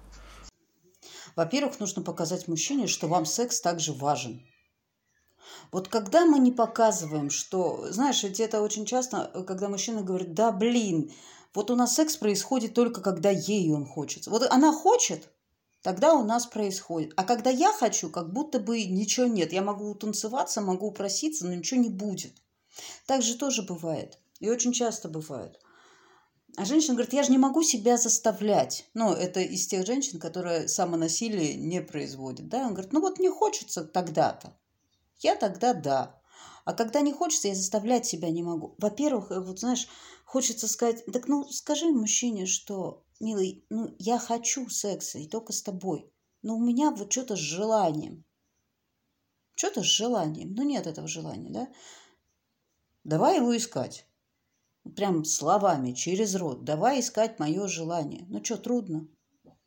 Во-первых, 1.37 1.79
нужно 1.81 2.03
показать 2.03 2.49
мужчине, 2.49 2.87
что 2.87 3.07
вам 3.07 3.27
секс 3.27 3.61
также 3.61 3.93
важен. 3.93 4.43
Вот 5.71 5.89
когда 5.89 6.25
мы 6.25 6.39
не 6.39 6.53
показываем, 6.53 7.31
что, 7.31 7.87
знаешь, 7.91 8.25
это 8.25 8.63
очень 8.63 8.87
часто, 8.87 9.31
э, 9.33 9.43
когда 9.43 9.69
мужчина 9.69 10.03
говорит, 10.03 10.35
да 10.35 10.53
блин, 10.53 11.13
вот 11.55 11.71
у 11.71 11.77
нас 11.77 11.95
секс 11.95 12.17
происходит 12.17 12.75
только 12.75 13.01
когда 13.01 13.31
ей 13.31 13.71
он 13.73 13.87
хочет. 13.87 14.27
Вот 14.27 14.47
она 14.51 14.73
хочет, 14.73 15.31
тогда 15.83 16.15
у 16.15 16.25
нас 16.25 16.47
происходит. 16.47 17.13
А 17.17 17.25
когда 17.25 17.51
я 17.51 17.73
хочу, 17.73 18.11
как 18.11 18.33
будто 18.33 18.59
бы 18.59 18.83
ничего 18.85 19.27
нет. 19.27 19.53
Я 19.53 19.63
могу 19.63 19.95
танцеваться, 19.95 20.61
могу 20.61 20.91
проситься, 20.93 21.47
но 21.47 21.55
ничего 21.55 21.81
не 21.81 21.91
будет. 21.91 22.33
Так 23.07 23.23
же 23.23 23.37
тоже 23.37 23.63
бывает. 23.63 24.19
И 24.41 24.49
очень 24.51 24.73
часто 24.73 25.09
бывает. 25.09 25.59
А 26.57 26.65
женщина 26.65 26.95
говорит, 26.95 27.15
я 27.15 27.23
же 27.23 27.31
не 27.31 27.39
могу 27.39 27.63
себя 27.63 27.97
заставлять. 27.97 28.87
Ну, 28.93 29.13
это 29.13 29.41
из 29.41 29.67
тех 29.67 29.87
женщин, 29.87 30.19
которые 30.19 30.69
самонасилие 30.69 31.55
не 31.55 31.81
производят. 31.81 32.49
Да? 32.49 32.67
Он 32.67 32.75
говорит, 32.75 32.93
ну 32.93 33.01
вот 33.01 33.19
мне 33.19 33.31
хочется 33.31 33.85
тогда-то. 33.85 34.55
Я 35.23 35.37
тогда 35.37 35.73
да. 35.73 36.21
А 36.65 36.75
когда 36.75 37.01
не 37.01 37.13
хочется, 37.13 37.49
я 37.49 37.55
заставлять 37.55 38.07
себя 38.07 38.31
не 38.31 38.43
могу. 38.43 38.75
Во-первых, 38.79 39.31
э, 39.31 39.41
вот 39.41 39.61
знаешь, 39.61 39.89
хочется 40.25 40.69
сказать, 40.69 41.05
так 41.07 41.29
ну 41.29 41.49
скажи 41.49 41.87
мужчине, 41.87 42.47
что, 42.47 43.05
милый, 43.21 43.65
ну 43.71 43.95
я 43.99 44.19
хочу 44.19 44.69
секса 44.69 45.19
и 45.19 45.29
только 45.29 45.53
с 45.53 45.63
тобой. 45.63 46.13
Но 46.43 46.57
у 46.57 46.61
меня 46.61 46.91
вот 46.91 47.13
что-то 47.13 47.37
с 47.37 47.41
желанием. 47.41 48.25
Что-то 49.55 49.83
с 49.83 49.87
желанием. 49.87 50.55
Ну 50.55 50.63
нет 50.63 50.87
этого 50.87 51.07
желания, 51.07 51.51
да? 51.51 51.69
Давай 53.05 53.37
его 53.37 53.57
искать. 53.57 54.07
Прям 54.97 55.25
словами, 55.25 55.93
через 55.93 56.35
рот. 56.35 56.65
Давай 56.65 57.01
искать 57.01 57.39
мое 57.39 57.69
желание. 57.69 58.27
Ну 58.29 58.45
что, 58.45 58.57
трудно? 58.57 59.09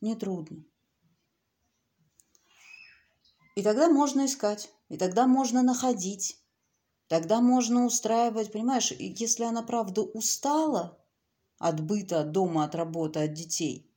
Не 0.02 0.15
трудно. 0.15 0.65
И 3.56 3.63
тогда 3.63 3.89
можно 3.89 4.26
искать. 4.26 4.70
И 4.89 4.98
тогда 4.98 5.28
можно 5.28 5.63
находить. 5.63 6.39
Тогда 7.08 7.41
можно 7.41 7.86
устраивать, 7.86 8.52
понимаешь, 8.52 8.91
если 8.91 9.43
она 9.43 9.62
правда 9.62 10.02
устала 10.02 10.98
от 11.58 11.82
быта, 11.82 12.21
от 12.21 12.32
дома, 12.32 12.63
от 12.63 12.76
работы, 12.76 13.19
от 13.19 13.34
детей, 13.34 13.89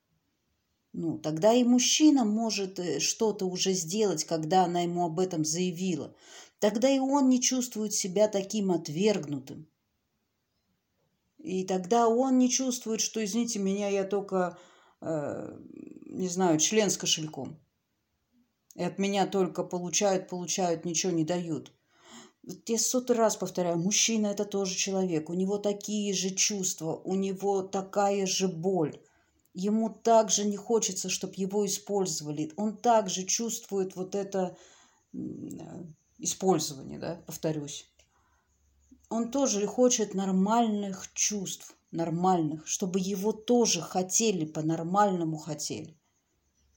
ну, 0.92 1.18
тогда 1.18 1.52
и 1.52 1.64
мужчина 1.64 2.24
может 2.24 2.78
э, 2.78 2.98
что-то 2.98 3.46
уже 3.46 3.72
сделать, 3.72 4.24
когда 4.24 4.64
она 4.64 4.80
ему 4.80 5.04
об 5.04 5.20
этом 5.20 5.44
заявила. 5.44 6.14
Тогда 6.58 6.88
и 6.88 6.98
он 6.98 7.28
не 7.28 7.40
чувствует 7.40 7.94
себя 7.94 8.26
таким 8.26 8.72
отвергнутым. 8.72 9.68
И 11.38 11.64
тогда 11.64 12.08
он 12.08 12.38
не 12.38 12.50
чувствует, 12.50 13.00
что, 13.00 13.24
извините 13.24 13.58
меня, 13.58 13.88
я 13.88 14.04
только, 14.04 14.58
э, 15.00 15.58
не 16.06 16.28
знаю, 16.28 16.58
член 16.58 16.90
с 16.90 16.96
кошельком. 16.96 17.60
И 18.78 18.84
от 18.84 18.96
меня 18.96 19.26
только 19.26 19.64
получают, 19.64 20.28
получают, 20.28 20.84
ничего 20.84 21.10
не 21.10 21.24
дают. 21.24 21.72
Я 22.64 22.78
сотый 22.78 23.16
раз 23.16 23.36
повторяю, 23.36 23.76
мужчина 23.76 24.28
это 24.28 24.44
тоже 24.44 24.76
человек. 24.76 25.30
У 25.30 25.34
него 25.34 25.58
такие 25.58 26.14
же 26.14 26.30
чувства, 26.30 26.94
у 26.94 27.16
него 27.16 27.62
такая 27.62 28.24
же 28.24 28.46
боль. 28.46 29.00
Ему 29.52 29.90
также 29.90 30.44
не 30.44 30.56
хочется, 30.56 31.08
чтобы 31.08 31.34
его 31.36 31.66
использовали. 31.66 32.52
Он 32.56 32.76
также 32.76 33.24
чувствует 33.24 33.96
вот 33.96 34.14
это 34.14 34.56
использование, 36.18 37.00
да, 37.00 37.20
повторюсь. 37.26 37.84
Он 39.10 39.32
тоже 39.32 39.66
хочет 39.66 40.14
нормальных 40.14 41.12
чувств, 41.14 41.76
нормальных, 41.90 42.68
чтобы 42.68 43.00
его 43.00 43.32
тоже 43.32 43.80
хотели, 43.80 44.44
по-нормальному 44.44 45.36
хотели 45.36 45.97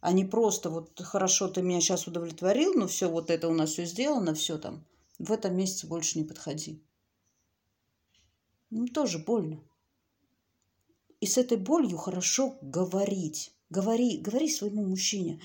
а 0.01 0.13
не 0.13 0.25
просто 0.25 0.71
вот 0.71 0.99
хорошо, 0.99 1.47
ты 1.47 1.61
меня 1.61 1.79
сейчас 1.79 2.07
удовлетворил, 2.07 2.73
но 2.73 2.87
все, 2.87 3.07
вот 3.07 3.29
это 3.29 3.47
у 3.47 3.53
нас 3.53 3.71
все 3.71 3.85
сделано, 3.85 4.33
все 4.33 4.57
там. 4.57 4.83
В 5.19 5.31
этом 5.31 5.55
месяце 5.55 5.85
больше 5.85 6.17
не 6.17 6.25
подходи. 6.25 6.83
Ну, 8.71 8.87
тоже 8.87 9.19
больно. 9.19 9.63
И 11.19 11.27
с 11.27 11.37
этой 11.37 11.57
болью 11.57 11.97
хорошо 11.97 12.57
говорить. 12.63 13.53
Говори, 13.69 14.17
говори 14.17 14.49
своему 14.49 14.83
мужчине. 14.83 15.39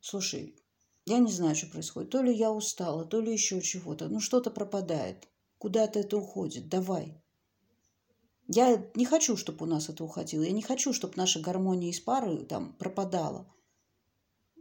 Слушай, 0.00 0.56
я 1.06 1.18
не 1.18 1.30
знаю, 1.30 1.54
что 1.54 1.68
происходит. 1.68 2.10
То 2.10 2.20
ли 2.20 2.34
я 2.34 2.50
устала, 2.50 3.04
то 3.04 3.20
ли 3.20 3.32
еще 3.32 3.62
чего-то. 3.62 4.08
Ну, 4.08 4.18
что-то 4.18 4.50
пропадает. 4.50 5.28
Куда-то 5.58 6.00
это 6.00 6.16
уходит. 6.16 6.68
Давай. 6.68 7.22
Я 8.48 8.84
не 8.96 9.04
хочу, 9.04 9.36
чтобы 9.36 9.66
у 9.66 9.68
нас 9.68 9.88
это 9.88 10.02
уходило. 10.02 10.42
Я 10.42 10.50
не 10.50 10.62
хочу, 10.62 10.92
чтобы 10.92 11.14
наша 11.16 11.38
гармония 11.38 11.90
из 11.90 12.00
пары 12.00 12.38
там 12.38 12.72
пропадала 12.72 13.46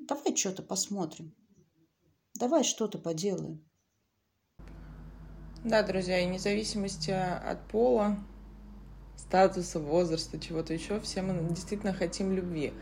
давай 0.10 0.36
что-то 0.36 0.64
посмотрим. 0.64 1.34
Давай 2.36 2.64
что-то 2.64 2.98
поделаем. 2.98 3.64
Да, 5.64 5.84
друзья, 5.84 6.20
и 6.20 6.28
вне 6.28 6.40
зависимости 6.40 7.12
от 7.12 7.68
пола, 7.68 8.18
статуса, 9.18 9.80
возраста, 9.80 10.40
чего-то 10.40 10.74
еще, 10.74 11.00
все 11.00 11.22
мы 11.22 11.48
действительно 11.50 11.94
хотим 11.94 12.34
любви. 12.34 12.74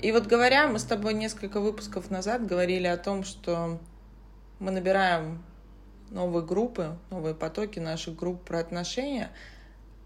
И 0.00 0.12
вот 0.12 0.26
говоря, 0.26 0.68
мы 0.68 0.78
с 0.78 0.84
тобой 0.84 1.14
несколько 1.14 1.60
выпусков 1.60 2.10
назад 2.10 2.46
говорили 2.46 2.86
о 2.86 2.96
том, 2.96 3.24
что 3.24 3.80
мы 4.58 4.70
набираем 4.70 5.42
новые 6.10 6.44
группы, 6.44 6.98
новые 7.10 7.34
потоки 7.34 7.78
наших 7.78 8.16
групп 8.16 8.44
про 8.44 8.60
отношения– 8.60 9.30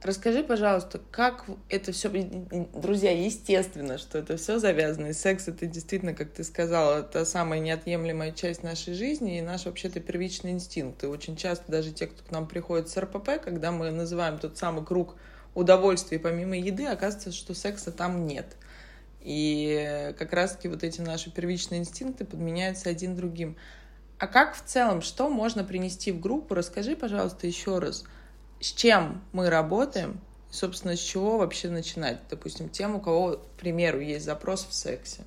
Расскажи, 0.03 0.43
пожалуйста, 0.43 1.01
как 1.13 1.45
это 1.69 1.93
все... 1.93 2.09
Друзья, 2.09 3.13
естественно, 3.13 3.99
что 3.99 4.19
это 4.19 4.37
все 4.37 4.59
завязано. 4.59 5.09
И 5.09 5.13
секс— 5.13 5.47
это 5.47 5.67
действительно, 5.67 6.13
как 6.13 6.33
ты 6.33 6.43
сказала, 6.43 7.01
это 7.01 7.25
самая 7.25 7.61
неотъемлемая 7.61 8.33
часть 8.33 8.65
нашей 8.65 8.95
жизни 8.95 9.39
и 9.39 9.43
наш 9.43 9.65
вообще-то 9.65 10.01
первичный 10.01 10.51
инстинкт. 10.51 11.05
И 11.05 11.07
очень 11.07 11.37
часто 11.37 11.71
даже 11.71 11.93
те, 11.93 12.09
кто 12.09 12.25
к 12.25 12.33
нам 12.33 12.49
приходит 12.49 12.89
с 12.89 12.97
РПП, 12.97 13.41
когда 13.45 13.71
мы 13.71 13.93
называем 13.93 14.39
тот 14.39 14.59
самый 14.59 14.85
круг 14.85 15.15
удовольствия 15.55 16.19
помимо 16.19 16.59
еды, 16.59 16.87
оказывается, 16.87 17.31
что 17.31 17.55
секса 17.55 17.93
там 17.93 18.27
нет. 18.27 18.57
И 19.21 20.13
как 20.19 20.33
раз-таки 20.33 20.67
вот 20.67 20.83
эти 20.83 21.01
наши 21.01 21.31
первичные 21.31 21.79
инстинкты 21.79 22.25
подменяются 22.25 22.89
один 22.89 23.15
другим. 23.15 23.57
А 24.19 24.27
как 24.27 24.57
в 24.57 24.65
целом, 24.65 25.01
что 25.01 25.29
можно 25.29 25.63
принести 25.63 26.11
в 26.11 26.19
группу? 26.19 26.55
Расскажи, 26.55 26.97
пожалуйста, 26.97 27.47
еще 27.47 27.79
раз— 27.79 28.03
с 28.63 28.73
чем 28.73 29.23
мы 29.33 29.51
работаем, 29.51 30.21
собственно, 30.51 30.97
с 30.97 31.01
чего 31.01 31.37
вообще 31.39 31.69
начинать, 31.69 32.21
допустим, 32.31 32.69
тем, 32.69 32.95
у 32.95 33.01
кого, 33.01 33.33
к 33.33 33.59
примеру, 33.59 34.01
есть 34.01 34.25
запрос 34.25 34.65
в 34.65 34.73
сексе. 34.73 35.25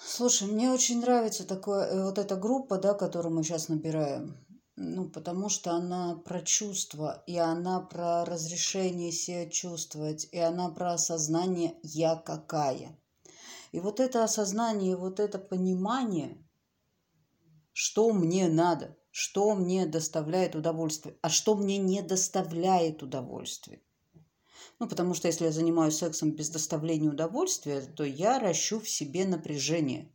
Слушай, 0.00 0.48
мне 0.48 0.70
очень 0.70 1.00
нравится 1.00 1.46
такое, 1.46 1.86
э, 1.86 2.04
вот 2.04 2.18
эта 2.18 2.36
группа, 2.36 2.78
да, 2.78 2.94
которую 2.94 3.34
мы 3.34 3.42
сейчас 3.42 3.68
набираем. 3.68 4.36
Ну, 4.76 5.10
потому 5.10 5.48
что 5.48 5.72
она 5.72 6.14
про 6.14 6.40
чувства, 6.40 7.22
и 7.26 7.36
она 7.36 7.80
про 7.80 8.24
разрешение 8.24 9.10
себя 9.10 9.50
чувствовать, 9.50 10.28
и 10.30 10.38
она 10.38 10.70
про 10.70 10.92
осознание 10.92 11.74
«я 11.82 12.14
какая». 12.14 12.96
И 13.72 13.80
вот 13.80 14.00
это 14.00 14.24
осознание, 14.24 14.96
вот 14.96 15.20
это 15.20 15.38
понимание, 15.38 16.38
что 17.72 18.12
мне 18.12 18.48
надо, 18.48 18.96
что 19.18 19.56
мне 19.56 19.84
доставляет 19.84 20.54
удовольствие, 20.54 21.16
а 21.22 21.28
что 21.28 21.56
мне 21.56 21.76
не 21.76 22.02
доставляет 22.02 23.02
удовольствия. 23.02 23.82
Ну, 24.78 24.86
потому 24.86 25.12
что 25.12 25.26
если 25.26 25.46
я 25.46 25.50
занимаюсь 25.50 25.96
сексом 25.96 26.30
без 26.30 26.50
доставления 26.50 27.10
удовольствия, 27.10 27.80
то 27.80 28.04
я 28.04 28.38
ращу 28.38 28.78
в 28.78 28.88
себе 28.88 29.24
напряжение, 29.24 30.08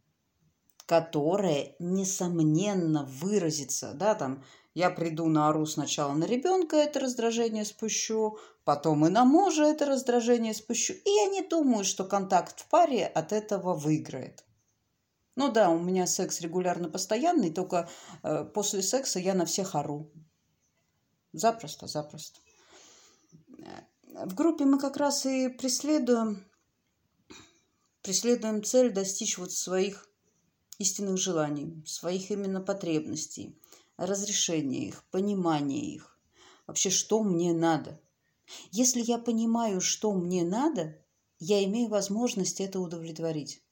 которое, 0.86 1.76
несомненно, 1.80 3.04
выразится, 3.04 3.92
да, 3.94 4.16
там, 4.16 4.46
я 4.74 4.90
приду 4.90 5.26
на 5.26 5.50
ору 5.50 5.66
сначала 5.66 6.14
на 6.14 6.24
ребенка 6.24 6.78
это 6.78 7.02
раздражение 7.02 7.66
спущу, 7.66 8.38
потом 8.64 9.06
и 9.06 9.10
на 9.10 9.26
мужа 9.26 9.66
это 9.66 9.86
раздражение 9.86 10.54
спущу. 10.54 10.94
И 10.94 11.10
я 11.10 11.28
не 11.28 11.42
думаю, 11.42 11.84
что 11.84 12.06
контакт 12.06 12.62
в 12.62 12.70
паре 12.70 13.06
от 13.06 13.34
этого 13.34 13.74
выиграет. 13.74 14.46
Ну 15.36 15.52
да, 15.52 15.70
у 15.72 15.80
меня 15.80 16.06
секс 16.06 16.42
регулярно 16.42 16.90
постоянный, 16.90 17.52
только 17.52 17.90
э, 18.22 18.46
после 18.46 18.84
секса 18.84 19.20
я 19.20 19.34
на 19.34 19.46
всех 19.46 19.74
ору. 19.74 20.12
Запросто, 21.32 21.88
запросто. 21.88 22.40
Э, 23.58 24.26
в 24.26 24.36
группе 24.36 24.66
мы 24.66 24.80
как 24.80 24.96
раз 24.98 25.26
и 25.26 25.50
преследуем, 25.50 26.46
преследуем 28.04 28.64
цель 28.64 28.92
достичь 28.92 29.40
вот 29.40 29.52
своих 29.52 30.08
истинных 30.78 31.18
желаний, 31.18 31.84
своих 31.88 32.30
именно 32.30 32.62
потребностей, 32.62 33.58
разрешения 33.98 34.88
их, 34.88 35.04
понимания 35.10 35.96
их. 35.96 36.16
Вообще, 36.68 36.92
что 36.92 37.24
мне 37.24 37.54
надо. 37.54 38.00
Если 38.70 39.02
я 39.02 39.18
понимаю, 39.18 39.82
что 39.82 40.12
мне 40.14 40.44
надо, 40.44 40.96
я 41.40 41.64
имею 41.64 41.90
возможность 41.90 42.62
это 42.62 42.80
удовлетворить 42.80 43.63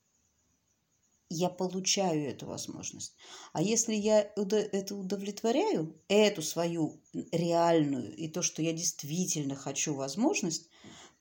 я 1.33 1.49
получаю 1.49 2.29
эту 2.29 2.45
возможность. 2.45 3.15
А 3.53 3.61
если 3.61 3.93
я 3.93 4.21
это 4.21 4.95
удовлетворяю, 4.95 5.95
эту 6.07 6.41
свою 6.41 7.01
реальную 7.31 8.15
и 8.15 8.27
то, 8.27 8.41
что 8.41 8.61
я 8.61 8.73
действительно 8.73 9.55
хочу 9.55 9.93
возможность, 9.93 10.69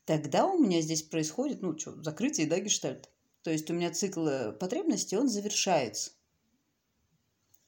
тогда 0.05 0.47
у 0.47 0.59
меня 0.59 0.81
здесь 0.81 1.03
происходит, 1.03 1.63
ну, 1.63 1.79
что, 1.79 2.03
закрытие, 2.03 2.49
да, 2.49 2.59
гештальт. 2.59 3.09
То 3.43 3.51
есть 3.51 3.71
у 3.71 3.75
меня 3.75 3.91
цикл 3.91 4.27
э, 4.27 4.53
потребностей, 4.53 5.17
он 5.17 5.29
завершается. 5.29 6.11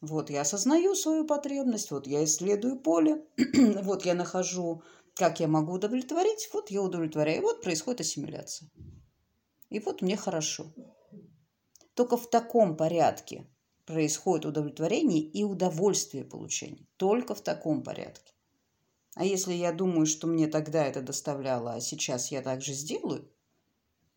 Вот 0.00 0.28
я 0.28 0.40
осознаю 0.40 0.96
свою 0.96 1.24
потребность, 1.24 1.92
вот 1.92 2.09
я 2.09 2.24
исследую 2.24 2.81
поле, 2.81 3.24
вот 3.83 4.05
я 4.05 4.14
нахожу, 4.14 4.83
как 5.14 5.38
я 5.38 5.46
могу 5.46 5.74
удовлетворить, 5.74 6.50
вот 6.52 6.70
я 6.70 6.83
удовлетворяю, 6.83 7.42
вот 7.42 7.62
происходит 7.62 8.00
ассимиляция. 8.00 8.68
И 9.70 9.78
вот 9.78 10.02
мне 10.02 10.16
хорошо. 10.16 10.66
Только 11.94 12.16
в 12.16 12.28
таком 12.28 12.76
порядке 12.76 13.46
происходит 13.85 14.46
удовлетворение 14.46 15.20
и 15.20 15.44
удовольствие 15.44 16.24
получения. 16.24 16.87
Только 16.96 17.35
в 17.35 17.40
таком 17.40 17.83
порядке. 17.83 18.33
А 19.14 19.24
если 19.24 19.52
я 19.52 19.72
думаю, 19.72 20.07
что 20.07 20.26
мне 20.26 20.46
тогда 20.46 20.85
это 20.85 21.02
доставляло, 21.02 21.74
а 21.74 21.81
сейчас 21.81 22.31
я 22.31 22.40
так 22.40 22.62
же 22.62 22.72
сделаю, 22.72 23.28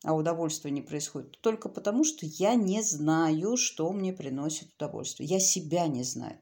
а 0.03 0.13
удовольствие 0.13 0.71
не 0.71 0.81
происходит, 0.81 1.31
то 1.31 1.39
только 1.41 1.67
потому, 1.67 2.03
что 2.03 2.25
я 2.25 2.55
не 2.55 2.81
знаю, 2.81 3.57
что 3.57 3.91
мне 3.91 4.13
приносит 4.13 4.73
удовольствие. 4.75 5.27
Я 5.27 5.39
себя 5.39 5.87
не 5.87 6.03
знаю. 6.03 6.39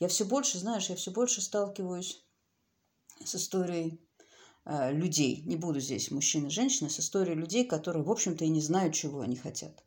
Я 0.00 0.08
все 0.08 0.24
больше, 0.24 0.58
знаешь, 0.58 0.88
я 0.88 0.96
все 0.96 1.10
больше 1.10 1.40
сталкиваюсь 1.42 2.24
с 3.22 3.36
историей 3.36 4.00
э, 4.64 4.92
людей, 4.92 5.42
не 5.46 5.56
буду 5.56 5.78
здесь 5.78 6.10
мужчин 6.10 6.46
и 6.46 6.50
женщин, 6.50 6.90
с 6.90 6.98
историей 6.98 7.36
людей, 7.36 7.64
которые, 7.64 8.02
в 8.02 8.10
общем-то, 8.10 8.44
и 8.44 8.48
не 8.48 8.60
знают, 8.60 8.94
чего 8.94 9.20
они 9.20 9.36
хотят. 9.36 9.84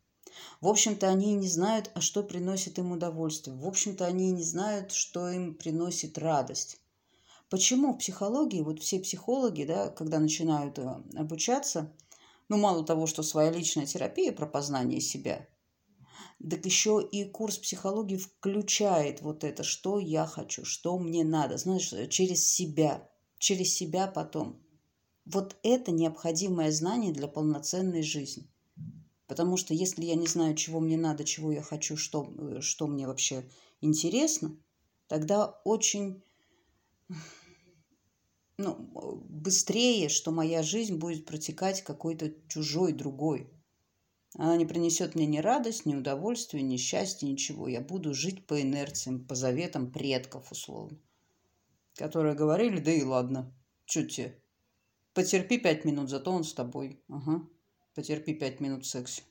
В 0.60 0.68
общем-то, 0.68 1.08
они 1.08 1.34
не 1.34 1.48
знают, 1.48 1.90
а 1.94 2.00
что 2.00 2.22
приносит 2.22 2.78
им 2.78 2.92
удовольствие. 2.92 3.56
В 3.56 3.66
общем-то, 3.66 4.06
они 4.06 4.30
не 4.30 4.42
знают, 4.42 4.92
что 4.92 5.28
им 5.28 5.54
приносит 5.54 6.18
радость. 6.18 6.80
Почему 7.48 7.92
в 7.92 7.98
психологии, 7.98 8.60
вот 8.60 8.80
все 8.80 8.98
психологи, 8.98 9.64
да, 9.64 9.88
когда 9.88 10.18
начинают 10.18 10.78
э, 10.78 11.02
обучаться, 11.14 11.92
ну, 12.48 12.56
мало 12.56 12.84
того, 12.84 13.06
что 13.06 13.22
своя 13.22 13.50
личная 13.50 13.86
терапия 13.86 14.32
про 14.32 14.46
познание 14.46 15.00
себя, 15.00 15.46
так 16.38 16.66
еще 16.66 17.06
и 17.10 17.24
курс 17.24 17.58
психологии 17.58 18.16
включает 18.16 19.22
вот 19.22 19.44
это, 19.44 19.62
что 19.62 19.98
я 19.98 20.26
хочу, 20.26 20.64
что 20.64 20.98
мне 20.98 21.24
надо, 21.24 21.56
знаешь, 21.56 21.92
через 22.10 22.46
себя, 22.52 23.08
через 23.38 23.74
себя 23.74 24.06
потом. 24.06 24.60
Вот 25.24 25.56
это 25.62 25.92
необходимое 25.92 26.70
знание 26.70 27.12
для 27.12 27.26
полноценной 27.26 28.02
жизни. 28.02 28.48
Потому 29.26 29.56
что 29.56 29.74
если 29.74 30.04
я 30.04 30.14
не 30.14 30.26
знаю, 30.26 30.54
чего 30.54 30.80
мне 30.80 30.96
надо, 30.96 31.24
чего 31.24 31.50
я 31.50 31.62
хочу, 31.62 31.96
что, 31.96 32.32
э, 32.38 32.60
что 32.60 32.86
мне 32.86 33.06
вообще 33.06 33.48
интересно, 33.80 34.56
тогда 35.08 35.60
очень 35.64 36.22
ну, 38.58 38.74
быстрее, 39.28 40.08
что 40.08 40.30
моя 40.30 40.62
жизнь 40.62 40.96
будет 40.96 41.26
протекать 41.26 41.82
какой-то 41.82 42.32
чужой, 42.48 42.92
другой. 42.92 43.50
Она 44.34 44.56
не 44.56 44.66
принесет 44.66 45.14
мне 45.14 45.26
ни 45.26 45.38
радость, 45.38 45.86
ни 45.86 45.94
удовольствие, 45.94 46.62
ни 46.62 46.76
счастье, 46.76 47.28
ничего. 47.28 47.68
Я 47.68 47.80
буду 47.80 48.14
жить 48.14 48.46
по 48.46 48.60
инерциям, 48.60 49.26
по 49.26 49.34
заветам 49.34 49.90
предков, 49.90 50.52
условно. 50.52 50.98
Которые 51.94 52.34
говорили, 52.34 52.78
да 52.78 52.92
и 52.92 53.02
ладно, 53.02 53.54
что 53.86 54.06
тебе, 54.06 54.38
потерпи 55.14 55.58
пять 55.58 55.84
минут, 55.84 56.10
зато 56.10 56.30
он 56.30 56.44
с 56.44 56.52
тобой. 56.52 57.00
Ага. 57.08 57.46
Потерпи 57.96 58.34
пять 58.34 58.60
минут 58.60 58.84
в 58.84 58.88
сексе. 58.88 59.22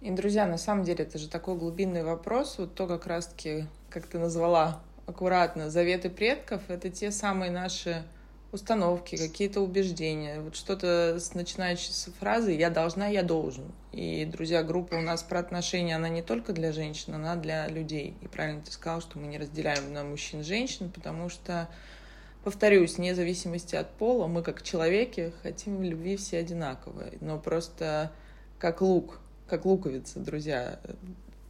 И, 0.00 0.12
друзья, 0.12 0.46
на 0.46 0.58
самом 0.58 0.84
деле 0.84 1.04
это 1.04 1.18
же 1.18 1.28
такой 1.28 1.56
глубинный 1.56 2.04
вопрос. 2.04 2.56
Вот 2.56 2.76
то 2.76 2.86
как 2.86 3.08
раз-таки, 3.08 3.66
как 3.90 4.06
ты 4.06 4.20
назвала 4.20 4.80
аккуратно, 5.06 5.70
заветы 5.70 6.08
предков— 6.08 6.62
это 6.68 6.88
те 6.88 7.10
самые 7.10 7.50
наши 7.50 8.04
установки, 8.52 9.16
какие-то 9.16 9.60
убеждения. 9.60 10.40
Вот 10.40 10.54
что-то 10.54 11.18
с 11.18 11.34
начинающей 11.34 11.92
с 11.92 12.08
фразы 12.20 12.52
«я 12.52 12.70
должна, 12.70 13.08
я 13.08 13.24
должен». 13.24 13.72
И, 13.90 14.24
друзья, 14.24 14.62
группа 14.62 14.94
у 14.94 15.00
нас 15.00 15.24
про 15.24 15.40
отношения, 15.40 15.96
она 15.96 16.08
не 16.08 16.22
только 16.22 16.52
для 16.52 16.70
женщин, 16.70 17.14
она 17.14 17.34
для 17.34 17.66
людей. 17.66 18.14
И 18.20 18.28
правильно 18.28 18.62
ты 18.62 18.70
сказал, 18.70 19.00
что 19.00 19.18
мы 19.18 19.26
не 19.26 19.38
разделяем 19.38 19.92
на 19.92 20.04
мужчин 20.04 20.42
и 20.42 20.44
женщин, 20.44 20.92
потому 20.92 21.28
что 21.28 21.68
Повторюсь, 22.44 22.96
вне 22.96 23.14
зависимости 23.14 23.76
от 23.76 23.90
пола, 23.90 24.26
мы 24.26 24.42
как 24.42 24.62
человеки 24.62 25.32
хотим 25.42 25.82
любви 25.82 26.16
все 26.16 26.38
одинаковые, 26.38 27.12
но 27.20 27.38
просто 27.38 28.10
как 28.58 28.80
лук, 28.80 29.20
как 29.46 29.64
луковица, 29.64 30.18
друзья, 30.18 30.80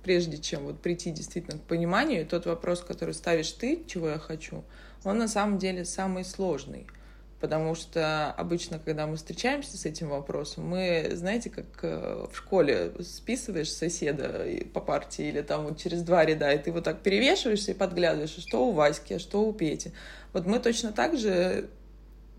прежде 0.02 0.36
чем 0.36 0.64
вот 0.64 0.80
прийти 0.80 1.10
действительно 1.10 1.58
к 1.58 1.62
пониманию, 1.62 2.26
тот 2.26 2.44
вопрос, 2.44 2.82
который 2.82 3.14
ставишь 3.14 3.52
ты, 3.52 3.82
чего 3.86 4.10
я 4.10 4.18
хочу, 4.18 4.64
он 5.02 5.18
на 5.18 5.28
самом 5.28 5.58
деле 5.58 5.84
самый 5.84 6.24
сложный– 6.24 6.86
потому 7.42 7.74
что 7.74 8.30
обычно, 8.30 8.78
когда 8.78 9.08
мы 9.08 9.16
встречаемся 9.16 9.76
с 9.76 9.84
этим 9.84 10.10
вопросом, 10.10 10.64
мы, 10.64 11.10
знаете, 11.14 11.50
как 11.50 11.66
э, 11.82 12.26
в 12.32 12.36
школе 12.36 12.92
списываешь 13.00 13.70
соседа 13.70 14.46
по 14.72 14.80
партии 14.80 15.26
или 15.26 15.42
там 15.42 15.64
вот 15.64 15.76
через 15.76 16.02
два 16.02 16.24
ряда, 16.24 16.52
и 16.52 16.58
ты 16.58 16.70
вот 16.70 16.84
так 16.84 17.00
перевешиваешься 17.00 17.72
и 17.72 17.74
подглядываешь, 17.74 18.30
что 18.30 18.68
у 18.68 18.70
Васьки, 18.70 19.14
а 19.14 19.18
что 19.18 19.42
у 19.42 19.52
Пети. 19.52 19.90
Вот 20.32 20.46
мы 20.46 20.60
точно 20.60 20.92
так 20.92 21.18
же 21.18 21.68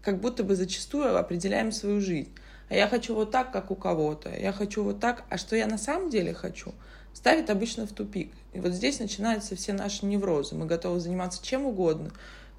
как 0.02 0.22
будто 0.22 0.46
бы 0.46 0.56
зачастую 0.56 1.18
определяем 1.18 1.74
свою 1.74 2.00
жизнь. 2.00 2.34
А 2.70 2.76
я 2.76 2.88
хочу 2.88 3.14
вот 3.14 3.30
так, 3.30 3.52
как 3.52 3.72
у 3.72 3.76
кого-то. 3.76 4.30
Я 4.34 4.54
хочу 4.54 4.86
вот 4.86 5.02
так. 5.02 5.26
А 5.30 5.38
что 5.38 5.58
я 5.58 5.68
на 5.68 5.78
самом 5.78 6.12
деле 6.12 6.34
хочу, 6.34 6.74
ставит 7.14 7.50
обычно 7.50 7.86
в 7.86 7.92
тупик. 7.92 8.32
И 8.54 8.62
вот 8.62 8.72
здесь 8.72 9.02
начинаются 9.02 9.58
все 9.58 9.74
наши 9.74 10.06
неврозы. 10.06 10.56
Мы 10.56 10.66
готовы 10.66 11.02
заниматься 11.02 11.44
чем 11.44 11.66
угодно 11.66 12.12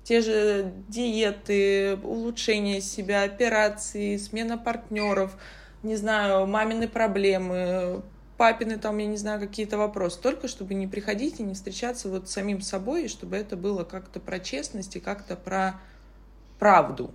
те 0.05 0.21
же 0.21 0.73
диеты, 0.89 1.97
улучшение 2.03 2.81
себя, 2.81 3.23
операции, 3.23 4.19
смена 4.19 4.59
партнеров, 4.59 5.37
не 5.83 5.97
знаю, 5.97 6.47
мамины 6.47 6.87
проблемы, 6.87 8.03
папины 8.37 8.79
там, 8.79 8.99
я 8.99 9.07
не 9.07 9.17
знаю, 9.17 9.41
какие-то 9.41 9.79
вопросы. 9.79 10.21
Только 10.21 10.47
чтобы 10.47 10.75
не 10.75 10.87
приходить 10.87 11.41
и 11.41 11.43
не 11.43 11.55
встречаться 11.55 12.09
вот 12.09 12.29
с 12.29 12.33
самим 12.33 12.61
собой, 12.61 13.05
и 13.05 13.09
чтобы 13.09 13.37
это 13.37 13.57
было 13.57 13.85
как-то 13.85 14.21
про 14.21 14.39
честность 14.39 14.95
и 14.97 15.01
как-то 15.01 15.37
про 15.37 15.81
правду. 16.59 17.15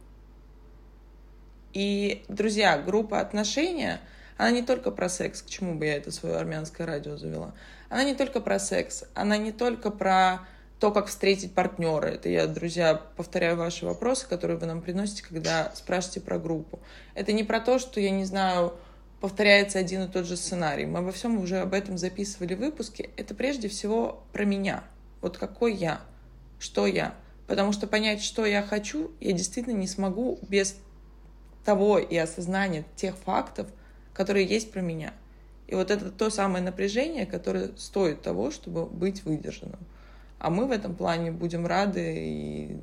И, 1.73 2.23
друзья, 2.27 2.79
группа 2.79 3.19
отношения, 3.19 4.01
она 4.37 4.49
не 4.49 4.63
только 4.63 4.89
про 4.89 5.09
секс, 5.09 5.43
к 5.43 5.47
чему 5.47 5.75
бы 5.75 5.85
я 5.85 5.97
это 5.97 6.11
свое 6.11 6.37
армянское 6.37 6.87
радио 6.87 7.17
завела. 7.17 7.53
Она 7.89 8.03
не 8.03 8.15
только 8.15 8.39
про 8.41 8.57
секс, 8.57 9.03
она 9.13 9.37
не 9.37 9.51
только 9.51 9.91
про 9.91 10.47
то, 10.79 10.91
как 10.91 11.07
встретить 11.07 11.53
партнера. 11.53 12.07
Это 12.07 12.29
я, 12.29 12.47
друзья, 12.47 12.95
повторяю 12.95 13.57
ваши 13.57 13.85
вопросы, 13.85 14.27
которые 14.27 14.57
вы 14.57 14.65
нам 14.65 14.81
приносите, 14.81 15.23
когда 15.23 15.71
спрашиваете 15.75 16.21
про 16.21 16.39
группу. 16.39 16.79
Это 17.15 17.33
не 17.33 17.43
про 17.43 17.59
то, 17.59 17.79
что, 17.79 17.99
я 17.99 18.11
не 18.11 18.23
знаю, 18.23 18.73
повторяется 19.19 19.77
один 19.77 20.03
и 20.03 20.07
тот 20.07 20.25
же 20.25 20.37
сценарий. 20.37 20.85
Мы 20.85 20.99
обо 20.99 21.11
всем 21.11 21.37
уже 21.37 21.59
об 21.59 21.73
этом 21.73 21.97
записывали 21.97 22.55
выпуски. 22.55 23.09
Это 23.17 23.35
прежде 23.35 23.67
всего 23.67 24.23
про 24.31 24.45
меня. 24.45 24.83
Вот 25.21 25.37
какой 25.37 25.73
я, 25.73 26.01
что 26.59 26.87
я. 26.87 27.13
Потому 27.45 27.73
что 27.73 27.85
понять, 27.85 28.21
что 28.21 28.45
я 28.45 28.61
хочу, 28.61 29.11
я 29.19 29.33
действительно 29.33 29.75
не 29.75 29.87
смогу 29.87 30.39
без 30.47 30.77
того 31.65 31.99
и 31.99 32.15
осознания 32.15 32.85
тех 32.95 33.17
фактов, 33.17 33.67
которые 34.13 34.45
есть 34.45 34.71
про 34.71 34.79
меня. 34.79 35.13
И 35.67 35.75
вот 35.75 35.91
это 35.91 36.09
то 36.09 36.29
самое 36.29 36.63
напряжение, 36.63 37.25
которое 37.25 37.71
стоит 37.75 38.21
того, 38.21 38.49
чтобы 38.49 38.85
быть 38.85 39.23
выдержанным. 39.25 39.79
А 40.39 40.49
мы 40.49 40.65
в 40.67 40.71
этом 40.71 40.95
плане 40.95 41.31
будем 41.31 41.67
рады 41.67 42.15
и 42.17 42.77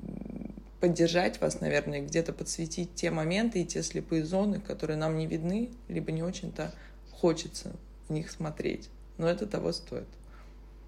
поддержать 0.81 1.41
вас, 1.41 1.61
наверное, 1.61 2.03
где-то 2.03 2.33
подсветить 2.33 2.95
те 2.95 3.11
моменты 3.11 3.63
и 3.63 3.67
те 3.67 3.83
слепые 3.83 4.25
зоны, 4.25 4.61
которые 4.61 4.99
нам 4.99 5.17
не 5.17 5.27
видны, 5.27 5.71
либо 5.89 6.13
не 6.13 6.23
очень-то 6.23 6.75
хочется 7.11 7.75
в 8.09 8.13
них 8.13 8.31
смотреть. 8.31 8.91
Но 9.17 9.27
это 9.27 9.47
того 9.47 9.73
стоит. 9.73 10.07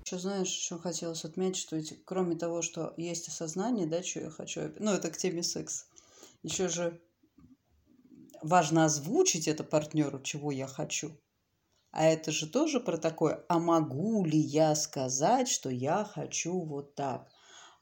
Еще 0.04 0.18
знаешь, 0.18 0.48
еще 0.48 0.78
хотелось 0.78 1.24
отметить, 1.24 1.56
что 1.56 1.76
эти, 1.76 1.96
кроме 2.04 2.36
того, 2.36 2.62
что 2.62 2.94
есть 2.96 3.28
осознание, 3.28 3.86
да, 3.86 4.02
что 4.02 4.20
я 4.20 4.30
хочу, 4.30 4.72
ну, 4.78 4.92
это 4.92 5.10
к 5.10 5.16
теме 5.16 5.42
секса, 5.42 5.84
еще 6.42 6.68
же 6.68 7.00
важно 8.42 8.84
озвучить 8.84 9.48
это 9.48 9.64
партнеру, 9.64 10.20
чего 10.20 10.50
я 10.50 10.66
хочу. 10.66 11.12
А 11.90 12.04
это 12.04 12.30
же 12.30 12.46
тоже 12.46 12.80
про 12.80 12.98
такое, 12.98 13.44
а 13.48 13.58
могу 13.58 14.24
ли 14.24 14.38
я 14.38 14.74
сказать, 14.74 15.48
что 15.48 15.70
я 15.70 16.04
хочу 16.04 16.60
вот 16.60 16.94
так? 16.94 17.30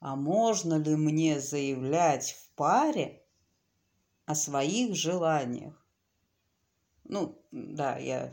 А 0.01 0.14
можно 0.14 0.75
ли 0.75 0.95
мне 0.95 1.40
заявлять 1.40 2.33
в 2.33 2.55
паре 2.55 3.25
о 4.25 4.35
своих 4.35 4.95
желаниях? 4.95 5.85
Ну, 7.05 7.40
да, 7.51 7.99
я 7.99 8.33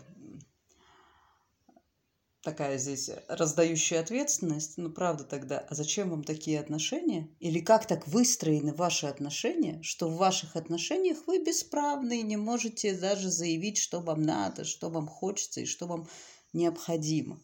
такая 2.43 2.77
здесь 2.77 3.09
раздающая 3.27 4.01
ответственность. 4.01 4.77
Ну, 4.77 4.91
правда 4.91 5.23
тогда, 5.23 5.59
а 5.59 5.73
зачем 5.73 6.09
вам 6.09 6.23
такие 6.23 6.59
отношения? 6.59 7.29
Или 7.39 7.59
как 7.59 7.87
так 7.87 8.07
выстроены 8.07 8.73
ваши 8.73 9.07
отношения, 9.07 9.81
что 9.81 10.09
в 10.09 10.17
ваших 10.17 10.55
отношениях 10.55 11.25
вы 11.25 11.43
бесправны 11.43 12.19
и 12.19 12.23
не 12.23 12.37
можете 12.37 12.93
даже 12.93 13.31
заявить, 13.31 13.77
что 13.77 14.01
вам 14.01 14.21
надо, 14.21 14.65
что 14.65 14.89
вам 14.89 15.07
хочется 15.07 15.61
и 15.61 15.65
что 15.65 15.87
вам 15.87 16.07
необходимо? 16.51 17.41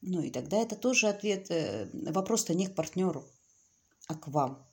Ну 0.00 0.22
и 0.22 0.30
тогда 0.30 0.56
это 0.56 0.74
тоже 0.74 1.08
ответ, 1.08 1.50
э, 1.50 1.88
вопрос-то 1.92 2.54
не 2.54 2.66
к 2.66 2.74
партнеру, 2.74 3.26
а 4.06 4.14
к 4.14 4.28
вам. 4.28 4.66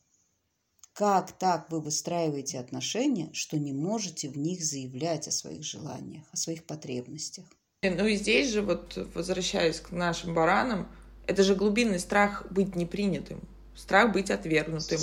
Как 0.93 1.37
так 1.37 1.69
вы 1.71 1.81
выстраиваете 1.81 2.57
отношения, 2.57 3.33
что 3.33 3.59
не 3.59 3.73
можете 3.73 4.29
в 4.29 4.37
них 4.37 4.63
заявлять 4.63 5.27
о 5.27 5.31
своих 5.31 5.63
желаниях, 5.63 6.23
о 6.31 6.37
своих 6.37 6.65
потребностях? 6.65 7.45
Ну 7.89 8.05
и 8.05 8.15
здесь 8.15 8.51
же, 8.51 8.61
вот 8.61 8.97
возвращаясь 9.13 9.79
к 9.79 9.91
нашим 9.91 10.33
баранам, 10.33 10.87
это 11.27 11.43
же 11.43 11.55
глубинный 11.55 11.99
страх 11.99 12.45
быть 12.51 12.75
непринятым, 12.75 13.41
страх 13.75 14.11
быть 14.11 14.31
отвергнутым. 14.31 14.99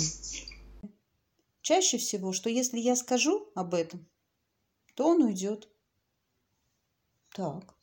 Чаще 1.61 1.97
всего, 1.97 2.33
что 2.33 2.49
если 2.49 2.77
я 2.77 2.95
скажу 2.95 3.49
об 3.55 3.73
этом, 3.73 4.05
то 4.95 5.07
он 5.07 5.23
уйдет. 5.23 5.69
Так. 7.33 7.75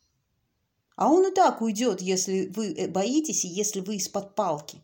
А 0.96 1.08
он 1.08 1.26
и 1.26 1.34
так 1.34 1.62
уйдет, 1.62 2.02
если 2.02 2.48
вы 2.48 2.74
э, 2.74 2.86
боитесь 2.86 3.44
и 3.44 3.48
если 3.48 3.80
вы 3.80 3.96
из-под 3.96 4.34
палки. 4.34 4.82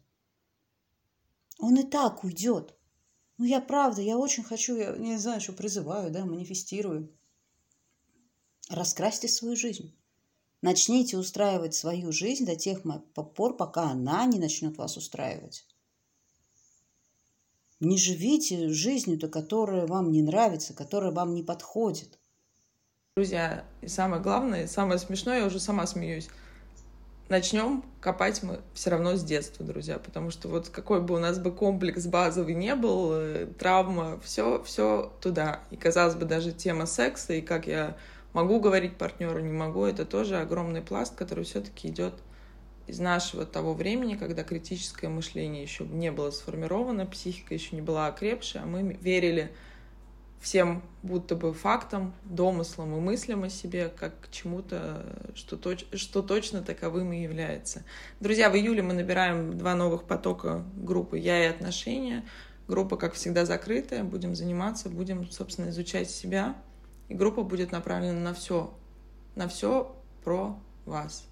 Он 1.58 1.78
и 1.78 1.82
так 1.82 2.24
уйдет. 2.24 2.74
Ну, 3.38 3.44
я 3.44 3.60
правда, 3.60 4.00
я 4.00 4.16
очень 4.16 4.42
хочу, 4.42 4.76
я 4.76 4.96
не 4.96 5.18
знаю, 5.18 5.42
что 5.42 5.52
призываю, 5.52 6.10
да, 6.10 6.24
манифестирую. 6.24 7.14
Раскрасьте 8.70 9.28
свою 9.28 9.56
жизнь. 9.56 9.94
Начните 10.66 11.16
устраивать 11.16 11.76
свою 11.76 12.10
жизнь 12.10 12.44
до 12.44 12.56
тех 12.56 12.80
пор, 13.36 13.56
пока 13.56 13.82
она 13.90 14.26
не 14.26 14.40
начнет 14.40 14.76
вас 14.76 14.96
устраивать. 14.96 15.64
Не 17.78 17.96
живите 17.96 18.70
жизнью-то, 18.70 19.28
которая 19.28 19.86
вам 19.86 20.10
не 20.10 20.22
нравится, 20.22 20.74
которая 20.74 21.12
вам 21.12 21.36
не 21.36 21.44
подходит. 21.44 22.18
Друзья, 23.14 23.64
и 23.80 23.86
самое 23.86 24.20
главное, 24.20 24.66
самое 24.66 24.98
смешное, 24.98 25.38
я 25.38 25.46
уже 25.46 25.60
сама 25.60 25.86
смеюсь. 25.86 26.28
Начнем 27.28 27.84
копать 28.00 28.42
мы 28.42 28.60
все 28.74 28.90
равно 28.90 29.14
с 29.14 29.22
детства, 29.22 29.64
друзья, 29.64 30.00
потому 30.00 30.32
что 30.32 30.48
вот 30.48 30.70
какой 30.70 31.00
бы 31.00 31.14
у 31.14 31.18
нас 31.20 31.38
бы 31.38 31.52
комплекс 31.52 32.06
базовый 32.06 32.54
не 32.54 32.74
был, 32.74 33.12
э, 33.12 33.46
травма, 33.56 34.18
все, 34.24 34.60
все 34.64 35.12
туда. 35.20 35.60
И 35.70 35.76
казалось 35.76 36.16
бы 36.16 36.24
даже 36.24 36.50
тема 36.50 36.86
секса 36.86 37.34
и 37.34 37.40
как 37.40 37.68
я 37.68 37.96
могу 38.36 38.60
говорить 38.60 38.98
партнеру, 38.98 39.40
не 39.40 39.52
могу, 39.52 39.86
это 39.86 40.04
тоже 40.04 40.36
огромный 40.36 40.82
пласт, 40.82 41.14
который 41.16 41.44
все-таки 41.44 41.88
идет 41.88 42.12
из 42.86 42.98
нашего 42.98 43.46
того 43.46 43.72
времени, 43.72 44.14
когда 44.14 44.44
критическое 44.44 45.08
мышление 45.08 45.62
еще 45.62 45.84
не 45.86 46.12
было 46.12 46.30
сформировано, 46.30 47.06
психика 47.06 47.54
еще 47.54 47.74
не 47.74 47.80
была 47.80 48.08
окрепшая, 48.08 48.64
а 48.64 48.66
мы 48.66 48.98
верили 49.00 49.50
всем 50.38 50.82
будто 51.02 51.34
бы 51.34 51.54
фактам, 51.54 52.12
домыслам 52.24 52.94
и 52.94 53.00
мыслям 53.00 53.44
о 53.44 53.48
себе, 53.48 53.88
как 53.88 54.20
к 54.20 54.30
чему-то, 54.30 55.32
что, 55.34 55.56
точ 55.56 55.86
что 55.94 56.20
точно 56.20 56.60
таковым 56.60 57.14
и 57.14 57.22
является. 57.22 57.84
Друзья, 58.20 58.50
в 58.50 58.54
июле 58.54 58.82
мы 58.82 58.92
набираем 58.92 59.56
два 59.56 59.74
новых 59.74 60.04
потока 60.04 60.62
группы 60.76 61.18
«Я 61.18 61.42
и 61.42 61.48
отношения». 61.48 62.22
Группа, 62.68 62.96
как 62.96 63.14
всегда, 63.14 63.46
закрытая. 63.46 64.02
Будем 64.02 64.34
заниматься, 64.34 64.90
будем, 64.90 65.30
собственно, 65.30 65.70
изучать 65.70 66.10
себя, 66.10 66.56
и 67.08 67.14
группа 67.14 67.42
будет 67.42 67.72
направлена 67.72 68.20
на 68.20 68.34
все, 68.34 68.74
на 69.34 69.48
все 69.48 69.94
про 70.24 70.58
вас. 70.84 71.26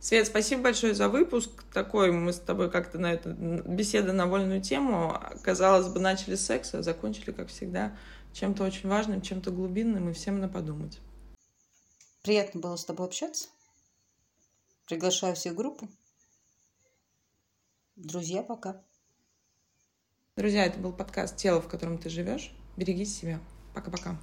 Свет, 0.00 0.26
спасибо 0.26 0.64
большое 0.64 0.94
за 0.94 1.08
выпуск. 1.08 1.50
Такой 1.72 2.12
мы 2.12 2.32
с 2.32 2.38
тобой 2.38 2.70
как-то 2.70 2.98
на 2.98 3.14
эту 3.14 3.32
беседу 3.32 4.12
на 4.12 4.26
вольную 4.26 4.60
тему. 4.60 5.18
Казалось 5.42 5.88
бы, 5.88 5.98
начали 5.98 6.34
с 6.34 6.44
секса, 6.44 6.82
закончили, 6.82 7.30
как 7.30 7.48
всегда, 7.48 7.96
чем-то 8.34 8.64
очень 8.64 8.88
важным, 8.88 9.22
чем-то 9.22 9.50
глубинным 9.50 10.10
и 10.10 10.12
всем 10.12 10.40
на 10.40 10.48
подумать. 10.48 11.00
Приятно 12.22 12.60
было 12.60 12.76
с 12.76 12.84
тобой 12.84 13.06
общаться. 13.06 13.48
Приглашаю 14.86 15.34
всех 15.36 15.54
в 15.54 15.56
группу. 15.56 15.88
Друзья, 17.96 18.42
пока. 18.42 18.82
Друзья, 20.36 20.66
это 20.66 20.78
был 20.80 20.92
подкаст 20.92 21.36
«Тело, 21.36 21.62
в 21.62 21.68
котором 21.68 21.96
ты 21.96 22.10
живешь». 22.10 22.52
Береги 22.76 23.06
себя. 23.06 23.40
Пока-пока. 23.72 24.18